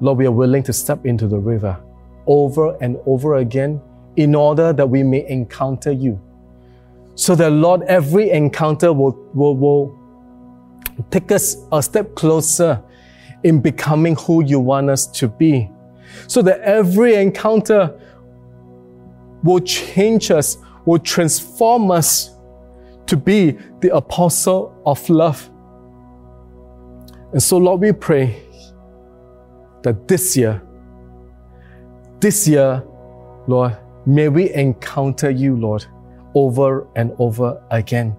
Lord, 0.00 0.16
we 0.16 0.24
are 0.24 0.32
willing 0.32 0.62
to 0.62 0.72
step 0.72 1.04
into 1.04 1.28
the 1.28 1.38
river 1.38 1.78
over 2.26 2.74
and 2.80 2.96
over 3.04 3.34
again 3.34 3.82
in 4.18 4.34
order 4.34 4.72
that 4.72 4.90
we 4.90 5.04
may 5.04 5.24
encounter 5.28 5.92
you. 5.92 6.20
So 7.14 7.36
that, 7.36 7.50
Lord, 7.50 7.82
every 7.82 8.30
encounter 8.30 8.92
will, 8.92 9.16
will, 9.32 9.56
will 9.56 9.98
take 11.08 11.30
us 11.30 11.56
a 11.70 11.80
step 11.80 12.16
closer 12.16 12.82
in 13.44 13.60
becoming 13.60 14.16
who 14.16 14.42
you 14.44 14.58
want 14.58 14.90
us 14.90 15.06
to 15.06 15.28
be. 15.28 15.70
So 16.26 16.42
that 16.42 16.60
every 16.62 17.14
encounter 17.14 17.96
will 19.44 19.60
change 19.60 20.32
us, 20.32 20.58
will 20.84 20.98
transform 20.98 21.92
us 21.92 22.34
to 23.06 23.16
be 23.16 23.56
the 23.80 23.94
apostle 23.94 24.76
of 24.84 25.08
love. 25.08 25.48
And 27.32 27.40
so, 27.40 27.56
Lord, 27.56 27.82
we 27.82 27.92
pray 27.92 28.42
that 29.84 30.08
this 30.08 30.36
year, 30.36 30.60
this 32.18 32.48
year, 32.48 32.82
Lord, 33.46 33.76
may 34.08 34.28
we 34.28 34.52
encounter 34.54 35.30
you, 35.30 35.54
Lord, 35.56 35.84
over 36.34 36.86
and 36.96 37.12
over 37.18 37.62
again. 37.70 38.16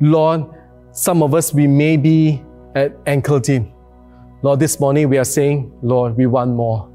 Lord, 0.00 0.44
some 0.90 1.22
of 1.22 1.32
us, 1.34 1.54
we 1.54 1.66
may 1.66 1.96
be 1.96 2.42
at 2.74 2.96
ankle 3.06 3.38
deep. 3.38 3.62
Lord, 4.42 4.58
this 4.58 4.80
morning 4.80 5.08
we 5.08 5.18
are 5.18 5.24
saying, 5.24 5.72
Lord, 5.80 6.16
we 6.16 6.26
want 6.26 6.50
more. 6.50 6.88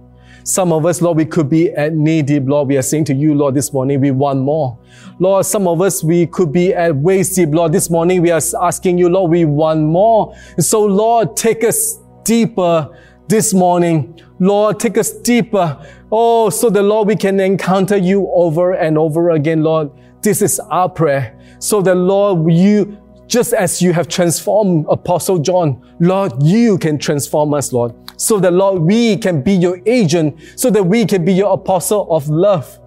Some 0.44 0.74
of 0.74 0.86
us, 0.86 1.02
Lord, 1.02 1.18
we 1.18 1.26
could 1.26 1.50
be 1.50 1.72
at 1.72 1.94
knee 1.94 2.22
deep. 2.22 2.44
Lord, 2.46 2.68
we 2.68 2.78
are 2.78 2.82
saying 2.82 3.06
to 3.06 3.14
you, 3.14 3.34
Lord, 3.34 3.56
this 3.56 3.72
morning 3.72 4.02
we 4.02 4.12
want 4.12 4.40
more. 4.40 4.78
Lord, 5.20 5.46
some 5.46 5.68
of 5.68 5.82
us, 5.82 6.04
we 6.04 6.28
could 6.28 6.52
be 6.52 6.74
at 6.74 6.96
waist 6.96 7.36
deep. 7.36 7.50
Lord, 7.52 7.72
this 7.72 7.90
morning 7.90 8.22
we 8.22 8.32
are 8.32 8.42
asking 8.62 8.98
you, 8.98 9.08
Lord, 9.10 9.32
we 9.32 9.46
want 9.46 9.82
more. 9.82 10.36
And 10.56 10.66
so, 10.66 10.84
Lord, 10.84 11.38
take 11.38 11.64
us 11.64 12.00
deeper 12.24 12.90
this 13.28 13.54
morning. 13.54 14.20
Lord, 14.40 14.80
take 14.80 14.98
us 14.98 15.12
deeper. 15.12 15.84
Oh, 16.12 16.50
so 16.50 16.70
the 16.70 16.84
Lord, 16.84 17.08
we 17.08 17.16
can 17.16 17.40
encounter 17.40 17.98
you 17.98 18.30
over 18.34 18.74
and 18.74 18.98
over 18.98 19.32
again, 19.32 19.64
Lord. 19.64 19.92
This 20.22 20.42
is 20.42 20.60
our 20.60 20.90
prayer. 20.90 21.38
So 21.60 21.82
the 21.82 21.96
Lord, 21.96 22.52
you, 22.52 22.98
just 23.28 23.54
as 23.54 23.82
you 23.82 23.94
have 23.94 24.08
transformed 24.08 24.86
Apostle 24.90 25.40
John, 25.40 25.82
Lord, 26.00 26.42
you 26.42 26.78
can 26.78 26.98
transform 26.98 27.54
us, 27.54 27.74
Lord. 27.74 27.94
So 28.20 28.40
that, 28.40 28.54
Lord, 28.54 28.82
we 28.82 29.18
can 29.18 29.44
be 29.44 29.54
your 29.54 29.80
agent, 29.86 30.40
so 30.56 30.72
that 30.72 30.84
we 30.84 31.06
can 31.06 31.24
be 31.24 31.34
your 31.34 31.54
apostle 31.54 32.08
of 32.10 32.28
love 32.30 32.80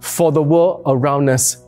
for 0.00 0.30
the 0.30 0.42
world 0.42 0.82
around 0.86 1.30
us. 1.30 1.64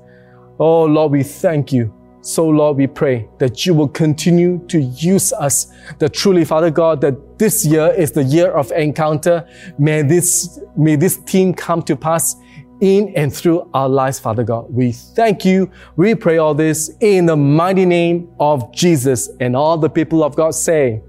Oh, 0.58 0.84
Lord, 0.84 1.12
we 1.12 1.22
thank 1.22 1.72
you. 1.72 1.95
So, 2.26 2.48
Lord, 2.48 2.76
we 2.76 2.88
pray 2.88 3.28
that 3.38 3.66
you 3.66 3.72
will 3.72 3.86
continue 3.86 4.58
to 4.66 4.80
use 4.80 5.32
us. 5.32 5.72
That 6.00 6.12
truly, 6.12 6.44
Father 6.44 6.72
God, 6.72 7.00
that 7.02 7.38
this 7.38 7.64
year 7.64 7.94
is 7.96 8.10
the 8.10 8.24
year 8.24 8.50
of 8.50 8.72
encounter. 8.72 9.48
May 9.78 10.02
this, 10.02 10.58
may 10.76 10.96
this 10.96 11.18
team 11.18 11.54
come 11.54 11.82
to 11.82 11.94
pass 11.94 12.34
in 12.80 13.12
and 13.14 13.32
through 13.32 13.70
our 13.74 13.88
lives, 13.88 14.18
Father 14.18 14.42
God. 14.42 14.66
We 14.74 14.90
thank 14.90 15.44
you. 15.44 15.70
We 15.94 16.16
pray 16.16 16.38
all 16.38 16.52
this 16.52 16.90
in 16.98 17.26
the 17.26 17.36
mighty 17.36 17.86
name 17.86 18.28
of 18.40 18.74
Jesus. 18.74 19.30
And 19.38 19.54
all 19.54 19.78
the 19.78 19.88
people 19.88 20.24
of 20.24 20.34
God 20.34 20.52
say, 20.52 21.02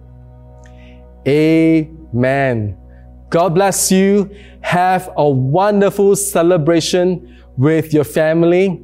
Amen. 1.27 2.77
God 3.31 3.55
bless 3.55 3.91
you. 3.91 4.29
Have 4.61 5.09
a 5.17 5.27
wonderful 5.27 6.15
celebration 6.15 7.41
with 7.57 7.91
your 7.91 8.03
family. 8.03 8.83